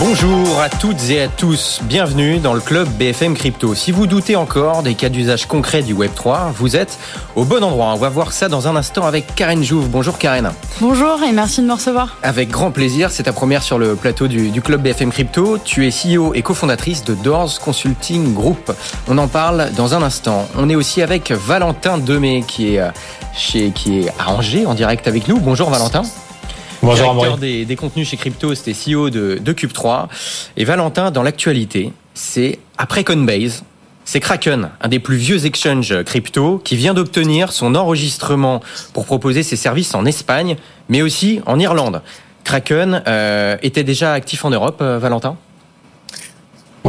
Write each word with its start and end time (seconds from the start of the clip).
Bonjour 0.00 0.58
à 0.58 0.70
toutes 0.70 1.10
et 1.10 1.20
à 1.20 1.28
tous, 1.28 1.80
bienvenue 1.82 2.38
dans 2.38 2.54
le 2.54 2.60
club 2.60 2.88
BFM 2.98 3.34
Crypto. 3.34 3.74
Si 3.74 3.92
vous 3.92 4.06
doutez 4.06 4.34
encore 4.34 4.82
des 4.82 4.94
cas 4.94 5.10
d'usage 5.10 5.44
concrets 5.44 5.82
du 5.82 5.94
Web3, 5.94 6.52
vous 6.54 6.74
êtes 6.74 6.98
au 7.36 7.44
bon 7.44 7.62
endroit. 7.62 7.88
On 7.92 7.96
va 7.96 8.08
voir 8.08 8.32
ça 8.32 8.48
dans 8.48 8.66
un 8.66 8.76
instant 8.76 9.04
avec 9.04 9.34
Karen 9.34 9.62
Jouve. 9.62 9.90
Bonjour 9.90 10.16
Karen. 10.16 10.52
Bonjour 10.80 11.22
et 11.22 11.32
merci 11.32 11.60
de 11.60 11.66
me 11.66 11.74
recevoir. 11.74 12.16
Avec 12.22 12.48
grand 12.48 12.70
plaisir, 12.70 13.10
c'est 13.10 13.24
ta 13.24 13.34
première 13.34 13.62
sur 13.62 13.78
le 13.78 13.94
plateau 13.94 14.26
du, 14.26 14.48
du 14.48 14.62
club 14.62 14.80
BFM 14.80 15.10
Crypto. 15.12 15.58
Tu 15.62 15.86
es 15.86 15.90
CEO 15.90 16.32
et 16.32 16.40
cofondatrice 16.40 17.04
de 17.04 17.12
Doors 17.12 17.60
Consulting 17.60 18.32
Group. 18.32 18.72
On 19.06 19.18
en 19.18 19.28
parle 19.28 19.70
dans 19.76 19.94
un 19.94 20.02
instant. 20.02 20.48
On 20.56 20.70
est 20.70 20.76
aussi 20.76 21.02
avec 21.02 21.30
Valentin 21.30 21.98
Demey 21.98 22.42
qui 22.48 22.76
est, 22.76 22.82
chez, 23.36 23.70
qui 23.70 24.00
est 24.00 24.08
à 24.18 24.30
Angers 24.30 24.64
en 24.64 24.72
direct 24.72 25.06
avec 25.08 25.28
nous. 25.28 25.38
Bonjour 25.40 25.68
Valentin. 25.68 26.04
Bonjour 26.82 27.12
directeur 27.12 27.36
des, 27.36 27.66
des, 27.66 27.76
contenus 27.76 28.08
chez 28.08 28.16
Crypto, 28.16 28.54
c'était 28.54 28.72
CEO 28.72 29.10
de, 29.10 29.38
de 29.38 29.52
Cube3. 29.52 30.08
Et 30.56 30.64
Valentin, 30.64 31.10
dans 31.10 31.22
l'actualité, 31.22 31.92
c'est 32.14 32.58
après 32.78 33.04
Coinbase, 33.04 33.64
c'est 34.06 34.20
Kraken, 34.20 34.70
un 34.80 34.88
des 34.88 34.98
plus 34.98 35.16
vieux 35.16 35.44
exchanges 35.44 36.02
crypto, 36.04 36.58
qui 36.64 36.76
vient 36.76 36.94
d'obtenir 36.94 37.52
son 37.52 37.74
enregistrement 37.74 38.62
pour 38.94 39.04
proposer 39.04 39.42
ses 39.42 39.56
services 39.56 39.94
en 39.94 40.06
Espagne, 40.06 40.56
mais 40.88 41.02
aussi 41.02 41.40
en 41.44 41.58
Irlande. 41.58 42.00
Kraken 42.44 43.02
euh, 43.06 43.58
était 43.62 43.84
déjà 43.84 44.14
actif 44.14 44.46
en 44.46 44.50
Europe, 44.50 44.78
euh, 44.80 44.98
Valentin? 44.98 45.36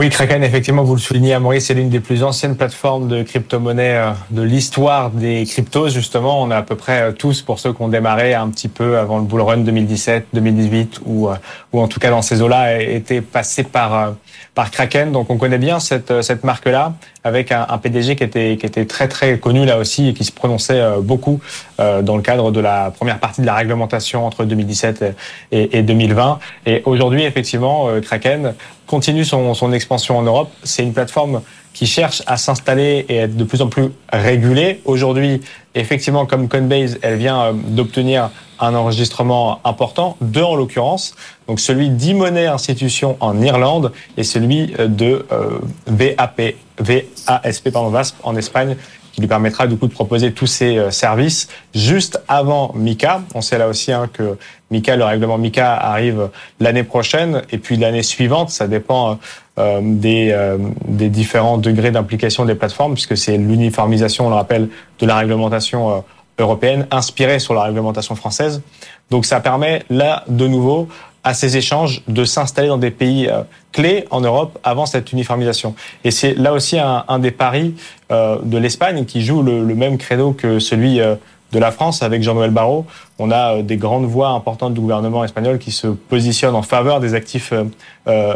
Oui, 0.02 0.10
Kraken, 0.10 0.44
effectivement, 0.44 0.84
vous 0.84 0.96
le 0.96 1.00
soulignez, 1.00 1.36
Amaury, 1.36 1.62
c'est 1.62 1.76
l'une 1.76 1.90
des 1.90 2.00
plus 2.00 2.24
anciennes 2.24 2.56
plateformes 2.56 3.08
de 3.08 3.22
crypto-monnaie 3.22 3.98
euh, 3.98 4.12
de 4.32 4.42
l'histoire 4.42 5.12
des 5.12 5.46
cryptos. 5.46 5.90
Justement, 5.90 6.42
on 6.42 6.50
a 6.50 6.58
à 6.58 6.64
peu 6.64 6.76
près 6.76 7.02
euh, 7.04 7.12
tous, 7.12 7.44
pour 7.44 7.60
ceux 7.60 7.72
qui 7.72 7.84
ont 7.84 7.88
démarré 7.88 8.34
un 8.34 8.50
petit 8.50 8.68
peu 8.68 8.98
avant 8.98 9.20
le 9.20 9.26
bull 9.26 9.42
run 9.42 9.58
2017, 9.58 10.30
2018, 10.34 11.02
ou, 11.06 11.30
euh, 11.30 11.36
ou 11.72 11.82
en 11.82 11.88
tout 11.88 12.00
cas 12.00 12.10
dans 12.10 12.24
ces 12.24 12.42
eaux-là, 12.42 12.82
étaient 12.82 13.22
passés 13.22 13.62
par, 13.62 14.16
par 14.56 14.72
Kraken. 14.72 15.12
Donc, 15.12 15.30
on 15.30 15.38
connaît 15.38 15.60
bien 15.60 15.80
cette, 15.80 16.24
cette 16.24 16.44
marque-là, 16.44 16.96
avec 17.24 17.52
un, 17.52 17.68
un, 17.70 17.78
PDG 17.78 18.16
qui 18.16 18.24
était, 18.24 18.58
qui 18.60 18.66
était 18.66 18.86
très, 18.86 19.08
très 19.08 19.38
connu 19.38 19.68
là 19.68 19.78
aussi 19.78 20.08
et 20.08 20.14
qui 20.16 20.24
se 20.24 20.32
prononçait 20.32 20.82
beaucoup 21.02 21.40
dans 21.78 22.16
le 22.16 22.24
cadre 22.24 22.52
de 22.52 22.60
la 22.60 22.90
première 22.90 23.20
partie 23.20 23.42
de 23.42 23.46
la 23.46 23.54
réglementation 23.54 24.26
entre 24.26 24.46
2017 24.46 25.16
et, 25.52 25.78
et 25.78 25.84
2020. 25.84 26.40
Et 26.66 26.82
aujourd'hui, 26.86 27.24
effectivement, 27.24 27.90
Kraken 28.02 28.56
continue 28.92 29.24
son, 29.24 29.54
son 29.54 29.72
expansion 29.72 30.18
en 30.18 30.22
Europe. 30.24 30.50
C'est 30.64 30.84
une 30.84 30.92
plateforme 30.92 31.42
qui 31.74 31.88
cherche 31.88 32.22
à 32.28 32.36
s'installer 32.36 33.06
et 33.08 33.16
être 33.16 33.38
de 33.38 33.46
plus 33.46 33.62
en 33.62 33.68
plus 33.68 33.88
régulée. 34.12 34.82
Aujourd'hui, 34.84 35.40
effectivement, 35.76 36.26
comme 36.26 36.50
Coinbase, 36.50 37.00
elle 37.02 37.16
vient 37.16 37.42
euh, 37.42 37.54
d'obtenir 37.54 38.32
un 38.60 38.76
enregistrement 38.76 39.62
important, 39.64 40.18
deux 40.20 40.44
en 40.44 40.56
l'occurrence, 40.56 41.16
donc 41.48 41.62
celui 41.62 41.90
d'e-money 41.90 42.48
institution 42.48 43.16
en 43.22 43.42
Irlande 43.42 43.94
et 44.18 44.26
celui 44.26 44.74
euh, 44.78 44.88
de 44.88 45.26
euh, 45.32 45.60
VAP, 45.88 46.56
VASP 46.78 47.72
pardon, 47.72 47.90
VASP 47.90 48.18
en 48.24 48.36
Espagne 48.36 48.76
qui 49.12 49.22
lui 49.22 49.28
permettra 49.28 49.68
du 49.68 49.78
coup 49.78 49.88
de 49.88 49.94
proposer 49.94 50.32
tous 50.32 50.48
ces 50.48 50.78
euh, 50.78 50.92
services 50.92 51.48
juste 51.74 52.22
avant 52.28 52.72
Mika. 52.76 53.22
On 53.36 53.42
sait 53.42 53.58
là 53.58 53.68
aussi 53.68 53.92
hein, 53.92 54.10
que 54.12 54.38
Mika, 54.72 54.96
le 54.96 55.04
règlement 55.04 55.38
Mika 55.38 55.76
arrive 55.76 56.30
l'année 56.60 56.84
prochaine 56.84 57.42
et 57.52 57.58
puis 57.58 57.78
l'année 57.78 58.04
suivante. 58.04 58.50
Ça 58.50 58.68
dépend 58.68 59.20
euh, 59.60 59.82
des, 59.84 60.32
euh, 60.32 60.58
des 60.88 61.10
différents 61.10 61.58
degrés 61.58 61.92
d'implication 61.92 62.46
des 62.46 62.56
plateformes 62.56 62.94
puisque 62.94 63.18
c'est 63.18 63.38
l'uniformisation, 63.38 64.28
on 64.28 64.30
le 64.30 64.36
rappelle, 64.36 64.70
de 65.00 65.06
la 65.06 65.18
réglementation 65.18 65.92
euh, 65.92 66.00
européenne 66.40 66.88
inspirée 66.90 67.40
sur 67.40 67.54
la 67.54 67.64
réglementation 67.64 68.16
française. 68.16 68.62
Donc 69.10 69.26
ça 69.26 69.42
permet 69.42 69.84
là 69.90 70.24
de 70.30 70.48
nouveau 70.48 70.88
à 71.24 71.34
ces 71.34 71.58
échanges 71.58 72.02
de 72.08 72.26
s'installer 72.26 72.68
dans 72.68 72.78
des 72.78 72.92
pays 72.92 73.28
euh, 73.28 73.44
clés 73.72 74.06
en 74.10 74.22
Europe 74.22 74.58
avant 74.64 74.86
cette 74.86 75.12
uniformisation. 75.12 75.76
Et 76.04 76.12
c'est 76.12 76.34
là 76.34 76.54
aussi 76.54 76.80
un, 76.80 77.04
un 77.08 77.20
des 77.20 77.32
paris 77.32 77.76
euh, 78.12 78.38
de 78.44 78.58
l'Espagne 78.58 79.06
qui 79.06 79.22
joue 79.22 79.44
le, 79.44 79.64
le, 79.64 79.76
même 79.76 79.98
credo 79.98 80.34
que 80.34 80.60
celui 80.60 81.00
euh, 81.00 81.16
de 81.52 81.60
la 81.60 81.72
France 81.72 82.02
avec 82.02 82.24
Jean-Noël 82.24 82.52
Barrot. 82.52 82.86
On 83.20 83.30
a 83.30 83.62
des 83.62 83.78
grandes 83.78 84.06
voix 84.06 84.30
importantes 84.30 84.74
du 84.74 84.80
gouvernement 84.80 85.24
espagnol 85.24 85.60
qui 85.60 85.72
se 85.72 85.88
positionnent 85.88 86.56
en 86.56 86.62
faveur 86.62 87.02
des 87.02 87.14
actifs 87.14 87.54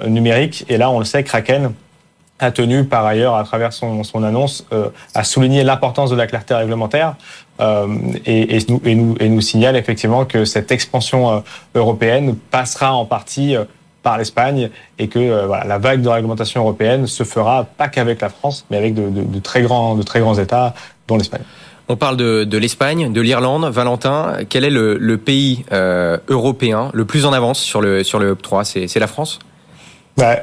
numériques. 0.06 0.66
Et 0.68 0.76
là, 0.76 0.92
on 0.92 1.00
le 1.00 1.06
sait, 1.06 1.24
Kraken 1.24 1.72
a 2.40 2.52
tenu 2.52 2.84
par 2.84 3.06
ailleurs, 3.06 3.36
à 3.36 3.44
travers 3.44 3.72
son, 3.72 4.04
son 4.04 4.24
annonce, 4.24 4.66
à 5.14 5.24
souligner 5.24 5.64
l'importance 5.64 6.10
de 6.10 6.16
la 6.16 6.28
clarté 6.28 6.54
réglementaire. 6.54 7.16
Euh, 7.62 7.88
et, 8.26 8.58
et, 8.58 8.60
nous, 8.68 8.82
et, 8.84 8.96
nous, 8.96 9.16
et 9.20 9.30
nous 9.30 9.42
signale 9.42 9.78
effectivement 9.78 10.26
que 10.26 10.44
cette 10.44 10.72
expansion 10.72 11.32
euh, 11.32 11.40
européenne 11.74 12.36
passera 12.52 12.94
en 12.94 13.06
partie 13.06 13.56
euh, 13.56 13.64
par 14.04 14.18
l'Espagne 14.18 14.70
et 15.00 15.08
que 15.08 15.46
voilà, 15.46 15.64
la 15.64 15.78
vague 15.78 16.02
de 16.02 16.10
réglementation 16.10 16.62
européenne 16.62 17.08
se 17.08 17.24
fera 17.24 17.64
pas 17.64 17.88
qu'avec 17.88 18.22
la 18.22 18.30
France, 18.30 18.66
mais 18.70 18.78
avec 18.78 18.94
de, 18.94 19.10
de, 19.10 19.24
de, 19.24 19.40
très 19.40 19.64
grands, 19.64 19.96
de 19.96 20.04
très 20.04 20.20
grands 20.20 20.38
États, 20.38 20.76
dont 21.08 21.18
l'Espagne. 21.18 21.42
On 21.88 21.96
parle 21.96 22.18
de, 22.18 22.44
de 22.44 22.58
l'Espagne, 22.58 23.12
de 23.12 23.22
l'Irlande. 23.22 23.66
Valentin, 23.66 24.38
quel 24.48 24.64
est 24.64 24.70
le, 24.70 24.98
le 24.98 25.18
pays 25.18 25.66
euh, 25.72 26.18
européen 26.28 26.92
le 26.94 27.06
plus 27.06 27.26
en 27.26 27.34
avance 27.34 27.60
sur 27.60 27.82
le, 27.82 28.04
sur 28.04 28.20
le 28.20 28.36
3 28.36 28.64
C'est 28.66 29.00
la 29.00 29.08
France? 29.08 29.40
Bah, 30.18 30.36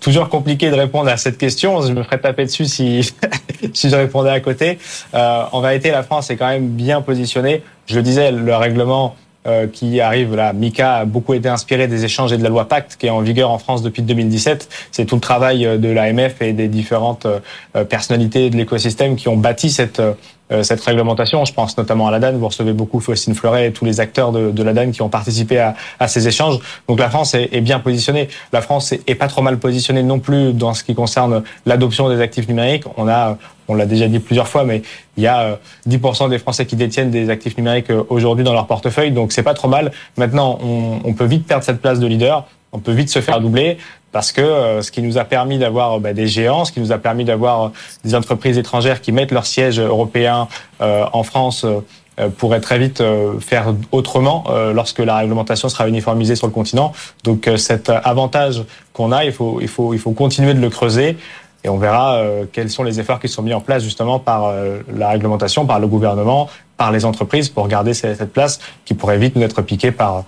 toujours 0.00 0.28
compliqué 0.28 0.70
de 0.70 0.76
répondre 0.76 1.08
à 1.08 1.16
cette 1.16 1.38
question. 1.38 1.80
Je 1.82 1.92
me 1.92 2.02
ferais 2.02 2.18
taper 2.18 2.44
dessus 2.44 2.66
si, 2.66 3.12
si 3.74 3.90
je 3.90 3.96
répondais 3.96 4.30
à 4.30 4.40
côté. 4.40 4.78
Euh, 5.14 5.44
en 5.52 5.60
vérité, 5.60 5.90
la 5.90 6.02
France 6.02 6.30
est 6.30 6.36
quand 6.36 6.48
même 6.48 6.68
bien 6.68 7.02
positionnée. 7.02 7.62
Je 7.86 7.96
le 7.96 8.02
disais, 8.02 8.32
le 8.32 8.56
règlement 8.56 9.16
euh, 9.46 9.66
qui 9.66 10.00
arrive 10.00 10.34
là, 10.34 10.54
Mika 10.54 10.96
a 10.96 11.04
beaucoup 11.04 11.34
été 11.34 11.50
inspiré 11.50 11.86
des 11.86 12.06
échanges 12.06 12.32
et 12.32 12.38
de 12.38 12.42
la 12.42 12.48
loi 12.48 12.66
Pacte 12.66 12.96
qui 12.98 13.08
est 13.08 13.10
en 13.10 13.20
vigueur 13.20 13.50
en 13.50 13.58
France 13.58 13.82
depuis 13.82 14.00
2017. 14.00 14.70
C'est 14.90 15.04
tout 15.04 15.16
le 15.16 15.20
travail 15.20 15.78
de 15.78 15.88
l'AMF 15.90 16.40
et 16.40 16.54
des 16.54 16.68
différentes 16.68 17.26
euh, 17.26 17.84
personnalités 17.84 18.48
de 18.48 18.56
l'écosystème 18.56 19.16
qui 19.16 19.28
ont 19.28 19.36
bâti 19.36 19.70
cette 19.70 20.00
euh, 20.00 20.14
cette 20.62 20.82
réglementation. 20.82 21.44
Je 21.44 21.52
pense 21.52 21.76
notamment 21.78 22.06
à 22.08 22.10
la 22.10 22.18
DAN. 22.18 22.32
Vous 22.32 22.48
recevez 22.48 22.72
beaucoup 22.72 23.00
Faustine 23.00 23.34
Fleuret 23.34 23.68
et 23.68 23.72
tous 23.72 23.84
les 23.84 24.00
acteurs 24.00 24.30
de, 24.30 24.50
de 24.50 24.62
la 24.62 24.72
DAN 24.72 24.90
qui 24.90 25.02
ont 25.02 25.08
participé 25.08 25.58
à, 25.58 25.74
à 25.98 26.08
ces 26.08 26.28
échanges. 26.28 26.58
Donc 26.88 26.98
la 26.98 27.08
France 27.08 27.34
est, 27.34 27.48
est, 27.52 27.60
bien 27.60 27.80
positionnée. 27.80 28.28
La 28.52 28.60
France 28.60 28.92
est, 28.92 29.08
est, 29.08 29.14
pas 29.14 29.28
trop 29.28 29.42
mal 29.42 29.58
positionnée 29.58 30.02
non 30.02 30.18
plus 30.18 30.52
dans 30.52 30.74
ce 30.74 30.84
qui 30.84 30.94
concerne 30.94 31.42
l'adoption 31.66 32.08
des 32.08 32.20
actifs 32.20 32.48
numériques. 32.48 32.84
On 32.96 33.08
a, 33.08 33.38
on 33.68 33.74
l'a 33.74 33.86
déjà 33.86 34.06
dit 34.06 34.18
plusieurs 34.18 34.48
fois, 34.48 34.64
mais 34.64 34.82
il 35.16 35.22
y 35.22 35.26
a 35.26 35.58
10% 35.88 36.24
euh, 36.24 36.28
des 36.28 36.38
Français 36.38 36.66
qui 36.66 36.76
détiennent 36.76 37.10
des 37.10 37.30
actifs 37.30 37.56
numériques 37.56 37.90
euh, 37.90 38.04
aujourd'hui 38.08 38.44
dans 38.44 38.52
leur 38.52 38.66
portefeuille. 38.66 39.12
Donc 39.12 39.32
c'est 39.32 39.42
pas 39.42 39.54
trop 39.54 39.68
mal. 39.68 39.92
Maintenant, 40.16 40.58
on, 40.62 41.00
on 41.04 41.14
peut 41.14 41.24
vite 41.24 41.46
perdre 41.46 41.64
cette 41.64 41.80
place 41.80 42.00
de 42.00 42.06
leader 42.06 42.46
on 42.74 42.80
peut 42.80 42.92
vite 42.92 43.08
se 43.08 43.20
faire 43.20 43.40
doubler 43.40 43.78
parce 44.14 44.30
que 44.30 44.40
euh, 44.40 44.80
ce 44.80 44.92
qui 44.92 45.02
nous 45.02 45.18
a 45.18 45.24
permis 45.24 45.58
d'avoir 45.58 45.98
bah, 45.98 46.12
des 46.12 46.28
géants, 46.28 46.64
ce 46.64 46.70
qui 46.70 46.78
nous 46.78 46.92
a 46.92 46.98
permis 46.98 47.24
d'avoir 47.24 47.72
des 48.04 48.14
entreprises 48.14 48.56
étrangères 48.58 49.00
qui 49.00 49.10
mettent 49.10 49.32
leur 49.32 49.44
siège 49.44 49.80
européen 49.80 50.46
euh, 50.80 51.04
en 51.12 51.24
France 51.24 51.64
euh, 51.64 52.28
pourrait 52.38 52.60
très 52.60 52.78
vite 52.78 53.02
faire 53.40 53.74
autrement 53.90 54.44
lorsque 54.72 55.00
la 55.00 55.16
réglementation 55.16 55.68
sera 55.68 55.88
uniformisée 55.88 56.36
sur 56.36 56.46
le 56.46 56.52
continent. 56.52 56.92
Donc 57.24 57.50
cet 57.56 57.90
avantage 57.90 58.62
qu'on 58.92 59.10
a, 59.10 59.24
il 59.24 59.32
faut, 59.32 59.58
il, 59.60 59.66
faut, 59.66 59.94
il 59.94 59.98
faut 59.98 60.12
continuer 60.12 60.54
de 60.54 60.60
le 60.60 60.70
creuser. 60.70 61.16
Et 61.64 61.68
on 61.68 61.76
verra 61.76 62.22
quels 62.52 62.70
sont 62.70 62.84
les 62.84 63.00
efforts 63.00 63.18
qui 63.18 63.28
sont 63.28 63.42
mis 63.42 63.52
en 63.52 63.60
place 63.60 63.82
justement 63.82 64.20
par 64.20 64.54
la 64.96 65.08
réglementation, 65.08 65.66
par 65.66 65.80
le 65.80 65.88
gouvernement, 65.88 66.48
par 66.76 66.92
les 66.92 67.04
entreprises 67.04 67.48
pour 67.48 67.66
garder 67.66 67.94
cette 67.94 68.32
place 68.32 68.60
qui 68.84 68.94
pourrait 68.94 69.18
vite 69.18 69.34
nous 69.34 69.42
être 69.42 69.60
piquée 69.62 69.90
par 69.90 70.22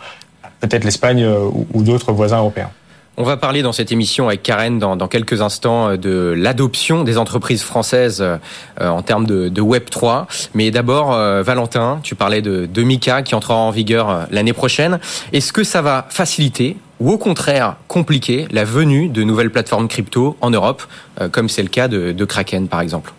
peut-être 0.58 0.82
l'Espagne 0.82 1.24
ou 1.72 1.82
d'autres 1.84 2.10
voisins 2.10 2.38
européens. 2.38 2.72
On 3.18 3.22
va 3.22 3.38
parler 3.38 3.62
dans 3.62 3.72
cette 3.72 3.92
émission 3.92 4.28
avec 4.28 4.42
Karen 4.42 4.78
dans, 4.78 4.94
dans 4.94 5.08
quelques 5.08 5.40
instants 5.40 5.88
euh, 5.88 5.96
de 5.96 6.34
l'adoption 6.36 7.02
des 7.02 7.16
entreprises 7.16 7.62
françaises 7.62 8.20
euh, 8.20 8.36
en 8.78 9.00
termes 9.00 9.26
de, 9.26 9.60
Web 9.60 9.88
3. 9.88 10.26
Mais 10.52 10.70
d'abord, 10.70 11.14
euh, 11.14 11.42
Valentin, 11.42 11.98
tu 12.02 12.14
parlais 12.14 12.42
de, 12.42 12.66
de 12.66 12.82
Mika 12.82 13.22
qui 13.22 13.34
entrera 13.34 13.56
en 13.56 13.70
vigueur 13.70 14.26
l'année 14.30 14.52
prochaine. 14.52 14.98
Est-ce 15.32 15.52
que 15.52 15.64
ça 15.64 15.80
va 15.80 16.06
faciliter 16.10 16.76
ou 17.00 17.10
au 17.10 17.18
contraire 17.18 17.76
compliquer 17.88 18.48
la 18.50 18.64
venue 18.64 19.08
de 19.08 19.22
nouvelles 19.22 19.50
plateformes 19.50 19.88
crypto 19.88 20.36
en 20.40 20.50
Europe, 20.50 20.82
comme 21.30 21.50
c'est 21.50 21.62
le 21.62 21.68
cas 21.68 21.88
de 21.88 22.24
Kraken 22.24 22.68
par 22.68 22.80
exemple? 22.80 23.12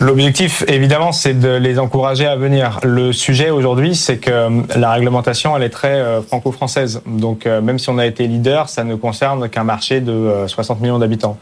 L'objectif, 0.00 0.64
évidemment, 0.68 1.10
c'est 1.10 1.34
de 1.34 1.48
les 1.48 1.78
encourager 1.78 2.26
à 2.26 2.36
venir. 2.36 2.78
Le 2.84 3.12
sujet 3.12 3.50
aujourd'hui, 3.50 3.96
c'est 3.96 4.18
que 4.18 4.30
euh, 4.30 4.50
la 4.76 4.92
réglementation, 4.92 5.56
elle 5.56 5.64
est 5.64 5.70
très 5.70 5.94
euh, 5.94 6.22
franco-française. 6.22 7.02
Donc, 7.06 7.46
euh, 7.46 7.60
même 7.60 7.78
si 7.78 7.90
on 7.90 7.98
a 7.98 8.06
été 8.06 8.28
leader, 8.28 8.68
ça 8.68 8.84
ne 8.84 8.94
concerne 8.94 9.48
qu'un 9.48 9.64
marché 9.64 10.00
de 10.00 10.44
60 10.46 10.80
millions 10.80 10.98
d'habitants. 10.98 11.38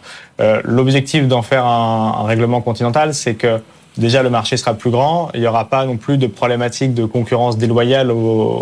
L'objectif 0.65 1.27
d'en 1.29 1.43
faire 1.43 1.65
un, 1.65 2.25
règlement 2.27 2.61
continental, 2.61 3.15
c'est 3.15 3.35
que 3.35 3.61
déjà 3.97 4.23
le 4.23 4.31
marché 4.31 4.57
sera 4.57 4.75
plus 4.75 4.91
grand. 4.91 5.31
Il 5.35 5.41
n'y 5.41 5.47
aura 5.47 5.69
pas 5.69 5.85
non 5.87 5.97
plus 5.97 6.19
de 6.19 6.27
problématique 6.27 6.95
de 6.95 7.05
concurrence 7.05 7.57
déloyale 7.57 8.13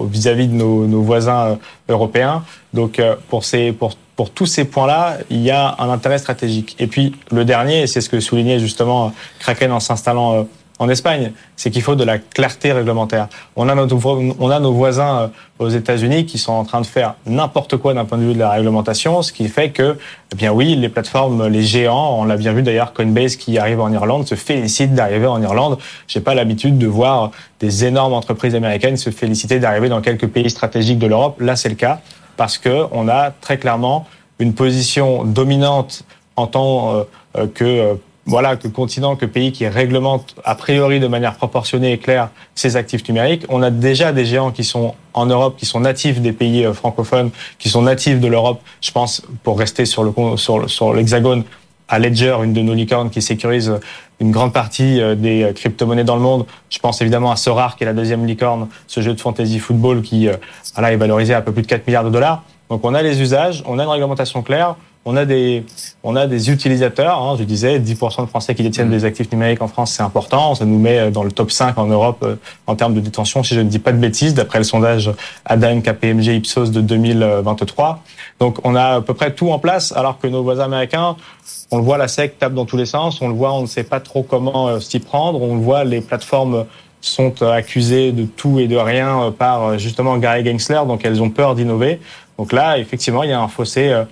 vis-à-vis 0.08 0.48
de 0.48 0.54
nos, 0.54 0.86
nos, 0.86 1.02
voisins 1.02 1.58
européens. 1.88 2.44
Donc, 2.72 3.02
pour 3.28 3.44
ces, 3.44 3.72
pour 3.72 3.96
pour 4.16 4.30
tous 4.30 4.46
ces 4.46 4.64
points-là, 4.64 5.18
il 5.30 5.40
y 5.40 5.50
a 5.50 5.74
un 5.78 5.90
intérêt 5.90 6.18
stratégique. 6.18 6.76
Et 6.78 6.86
puis 6.86 7.14
le 7.30 7.44
dernier, 7.44 7.86
c'est 7.86 8.00
ce 8.00 8.08
que 8.08 8.20
soulignait 8.20 8.58
justement 8.58 9.12
Kraken 9.40 9.72
en 9.72 9.80
s'installant 9.80 10.34
euh, 10.34 10.42
en 10.80 10.88
Espagne, 10.88 11.32
c'est 11.54 11.70
qu'il 11.70 11.82
faut 11.82 11.94
de 11.94 12.02
la 12.02 12.18
clarté 12.18 12.72
réglementaire. 12.72 13.28
On 13.54 13.68
a, 13.68 13.74
notre, 13.76 13.96
on 14.40 14.50
a 14.50 14.58
nos 14.58 14.72
voisins 14.72 15.18
euh, 15.18 15.28
aux 15.60 15.68
États-Unis 15.68 16.26
qui 16.26 16.36
sont 16.36 16.52
en 16.52 16.64
train 16.64 16.80
de 16.80 16.86
faire 16.86 17.14
n'importe 17.26 17.76
quoi 17.76 17.94
d'un 17.94 18.04
point 18.04 18.18
de 18.18 18.24
vue 18.24 18.34
de 18.34 18.40
la 18.40 18.50
réglementation, 18.50 19.22
ce 19.22 19.32
qui 19.32 19.46
fait 19.48 19.70
que, 19.70 19.96
eh 20.32 20.36
bien 20.36 20.52
oui, 20.52 20.74
les 20.74 20.88
plateformes, 20.88 21.46
les 21.46 21.62
géants, 21.62 22.16
on 22.18 22.24
l'a 22.24 22.36
bien 22.36 22.52
vu 22.52 22.62
d'ailleurs, 22.62 22.92
Coinbase 22.92 23.36
qui 23.36 23.56
arrive 23.56 23.80
en 23.80 23.92
Irlande 23.92 24.26
se 24.26 24.34
félicite 24.34 24.94
d'arriver 24.94 25.26
en 25.26 25.40
Irlande. 25.40 25.78
J'ai 26.08 26.20
pas 26.20 26.34
l'habitude 26.34 26.76
de 26.76 26.88
voir 26.88 27.30
des 27.60 27.84
énormes 27.84 28.12
entreprises 28.12 28.56
américaines 28.56 28.96
se 28.96 29.10
féliciter 29.10 29.60
d'arriver 29.60 29.88
dans 29.88 30.00
quelques 30.00 30.26
pays 30.26 30.50
stratégiques 30.50 30.98
de 30.98 31.06
l'Europe. 31.06 31.40
Là, 31.40 31.54
c'est 31.54 31.68
le 31.68 31.76
cas 31.76 32.00
parce 32.36 32.58
que 32.58 32.86
on 32.92 33.08
a 33.08 33.30
très 33.30 33.58
clairement 33.58 34.06
une 34.38 34.54
position 34.54 35.24
dominante 35.24 36.04
en 36.36 36.46
tant 36.46 36.94
euh, 36.94 37.04
euh, 37.36 37.46
que 37.46 37.64
euh, 37.64 37.94
voilà 38.26 38.56
que 38.56 38.68
continent, 38.68 39.16
que 39.16 39.26
pays 39.26 39.52
qui 39.52 39.68
réglemente 39.68 40.34
a 40.44 40.54
priori 40.54 40.98
de 40.98 41.06
manière 41.06 41.34
proportionnée 41.34 41.92
et 41.92 41.98
claire 41.98 42.30
ses 42.54 42.76
actifs 42.76 43.06
numériques. 43.06 43.44
On 43.50 43.62
a 43.62 43.70
déjà 43.70 44.12
des 44.12 44.24
géants 44.24 44.50
qui 44.50 44.64
sont 44.64 44.94
en 45.12 45.26
Europe, 45.26 45.56
qui 45.58 45.66
sont 45.66 45.80
natifs 45.80 46.20
des 46.20 46.32
pays 46.32 46.66
francophones, 46.72 47.30
qui 47.58 47.68
sont 47.68 47.82
natifs 47.82 48.20
de 48.20 48.28
l'Europe. 48.28 48.62
Je 48.80 48.92
pense, 48.92 49.20
pour 49.42 49.58
rester 49.58 49.84
sur 49.84 50.04
le 50.04 50.12
sur, 50.38 50.70
sur 50.70 50.94
l'hexagone, 50.94 51.44
à 51.88 51.98
Ledger, 51.98 52.38
une 52.42 52.54
de 52.54 52.62
nos 52.62 52.72
licornes 52.72 53.10
qui 53.10 53.20
sécurise 53.20 53.78
une 54.20 54.30
grande 54.30 54.52
partie 54.52 55.00
des 55.16 55.52
crypto-monnaies 55.54 56.04
dans 56.04 56.16
le 56.16 56.22
monde. 56.22 56.46
Je 56.70 56.78
pense 56.78 57.00
évidemment 57.00 57.30
à 57.30 57.36
Sorar, 57.36 57.76
qui 57.76 57.84
est 57.84 57.86
la 57.86 57.92
deuxième 57.92 58.24
licorne, 58.26 58.68
ce 58.86 59.00
jeu 59.00 59.12
de 59.12 59.20
fantasy 59.20 59.58
football 59.58 60.02
qui 60.02 60.28
voilà, 60.74 60.92
est 60.92 60.96
valorisé 60.96 61.34
à 61.34 61.42
peu 61.42 61.52
plus 61.52 61.62
de 61.62 61.66
4 61.66 61.86
milliards 61.86 62.04
de 62.04 62.10
dollars. 62.10 62.42
Donc 62.70 62.80
on 62.84 62.94
a 62.94 63.02
les 63.02 63.20
usages, 63.20 63.62
on 63.66 63.78
a 63.78 63.84
une 63.84 63.90
réglementation 63.90 64.42
claire, 64.42 64.76
on 65.04 65.16
a 65.16 65.24
des, 65.24 65.64
on 66.02 66.16
a 66.16 66.26
des 66.26 66.50
utilisateurs. 66.50 67.20
Hein, 67.20 67.36
je 67.38 67.44
disais, 67.44 67.78
10% 67.78 68.22
de 68.22 68.26
Français 68.26 68.54
qui 68.54 68.62
détiennent 68.62 68.88
mmh. 68.88 68.92
des 68.92 69.04
actifs 69.04 69.30
numériques 69.32 69.62
en 69.62 69.68
France, 69.68 69.92
c'est 69.92 70.02
important. 70.02 70.54
Ça 70.54 70.64
nous 70.64 70.78
met 70.78 71.10
dans 71.10 71.24
le 71.24 71.32
top 71.32 71.50
5 71.50 71.76
en 71.78 71.86
Europe 71.86 72.22
euh, 72.22 72.36
en 72.66 72.74
termes 72.74 72.94
de 72.94 73.00
détention, 73.00 73.42
si 73.42 73.54
je 73.54 73.60
ne 73.60 73.68
dis 73.68 73.78
pas 73.78 73.92
de 73.92 73.98
bêtises, 73.98 74.34
d'après 74.34 74.58
le 74.58 74.64
sondage 74.64 75.10
ADAM 75.44 75.82
KPMG 75.82 76.36
Ipsos 76.36 76.70
de 76.70 76.80
2023. 76.80 78.02
Donc 78.40 78.58
on 78.64 78.74
a 78.74 78.96
à 78.96 79.00
peu 79.00 79.14
près 79.14 79.34
tout 79.34 79.50
en 79.50 79.58
place, 79.58 79.92
alors 79.92 80.18
que 80.18 80.26
nos 80.26 80.42
voisins 80.42 80.64
américains, 80.64 81.16
on 81.70 81.78
le 81.78 81.82
voit, 81.82 81.98
la 81.98 82.08
SEC 82.08 82.38
tape 82.38 82.54
dans 82.54 82.64
tous 82.64 82.76
les 82.76 82.86
sens. 82.86 83.20
On 83.20 83.28
le 83.28 83.34
voit, 83.34 83.52
on 83.52 83.62
ne 83.62 83.66
sait 83.66 83.84
pas 83.84 84.00
trop 84.00 84.22
comment 84.22 84.68
euh, 84.68 84.80
s'y 84.80 85.00
prendre. 85.00 85.42
On 85.42 85.56
le 85.56 85.60
voit, 85.60 85.84
les 85.84 86.00
plateformes 86.00 86.64
sont 87.00 87.42
accusées 87.42 88.12
de 88.12 88.24
tout 88.24 88.58
et 88.60 88.66
de 88.66 88.76
rien 88.76 89.30
par 89.38 89.78
justement 89.78 90.16
Gary 90.16 90.42
Gensler, 90.42 90.80
donc 90.86 91.04
elles 91.04 91.20
ont 91.20 91.28
peur 91.28 91.54
d'innover. 91.54 92.00
Donc 92.38 92.52
là, 92.52 92.78
effectivement, 92.78 93.22
il 93.22 93.30
y 93.30 93.32
a 93.32 93.40
un 93.40 93.48
fossé 93.48 93.88
euh, 93.88 94.04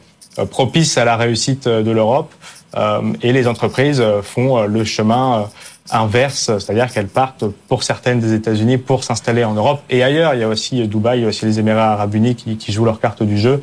propice 0.51 0.97
à 0.99 1.05
la 1.05 1.17
réussite 1.17 1.69
de 1.69 1.91
l'Europe 1.91 2.33
euh, 2.77 3.01
et 3.23 3.33
les 3.33 3.47
entreprises 3.47 4.03
font 4.23 4.63
le 4.63 4.85
chemin 4.85 5.49
inverse, 5.91 6.59
c'est-à-dire 6.59 6.91
qu'elles 6.93 7.09
partent 7.09 7.45
pour 7.69 7.83
certaines 7.83 8.21
des 8.21 8.33
États-Unis 8.33 8.79
pour 8.79 9.05
s'installer 9.05 9.45
en 9.45 9.53
Europe 9.55 9.83
et 9.91 10.03
ailleurs. 10.03 10.35
Il 10.35 10.41
y 10.41 10.45
a 10.45 10.49
aussi 10.49 10.87
Dubaï, 10.87 11.19
il 11.19 11.23
y 11.23 11.25
a 11.25 11.29
aussi 11.29 11.45
les 11.45 11.59
Émirats 11.59 11.93
Arabes 11.93 12.15
Unis 12.15 12.35
qui, 12.35 12.57
qui 12.57 12.73
jouent 12.73 12.85
leur 12.85 13.01
carte 13.01 13.23
du 13.23 13.37
jeu. 13.37 13.61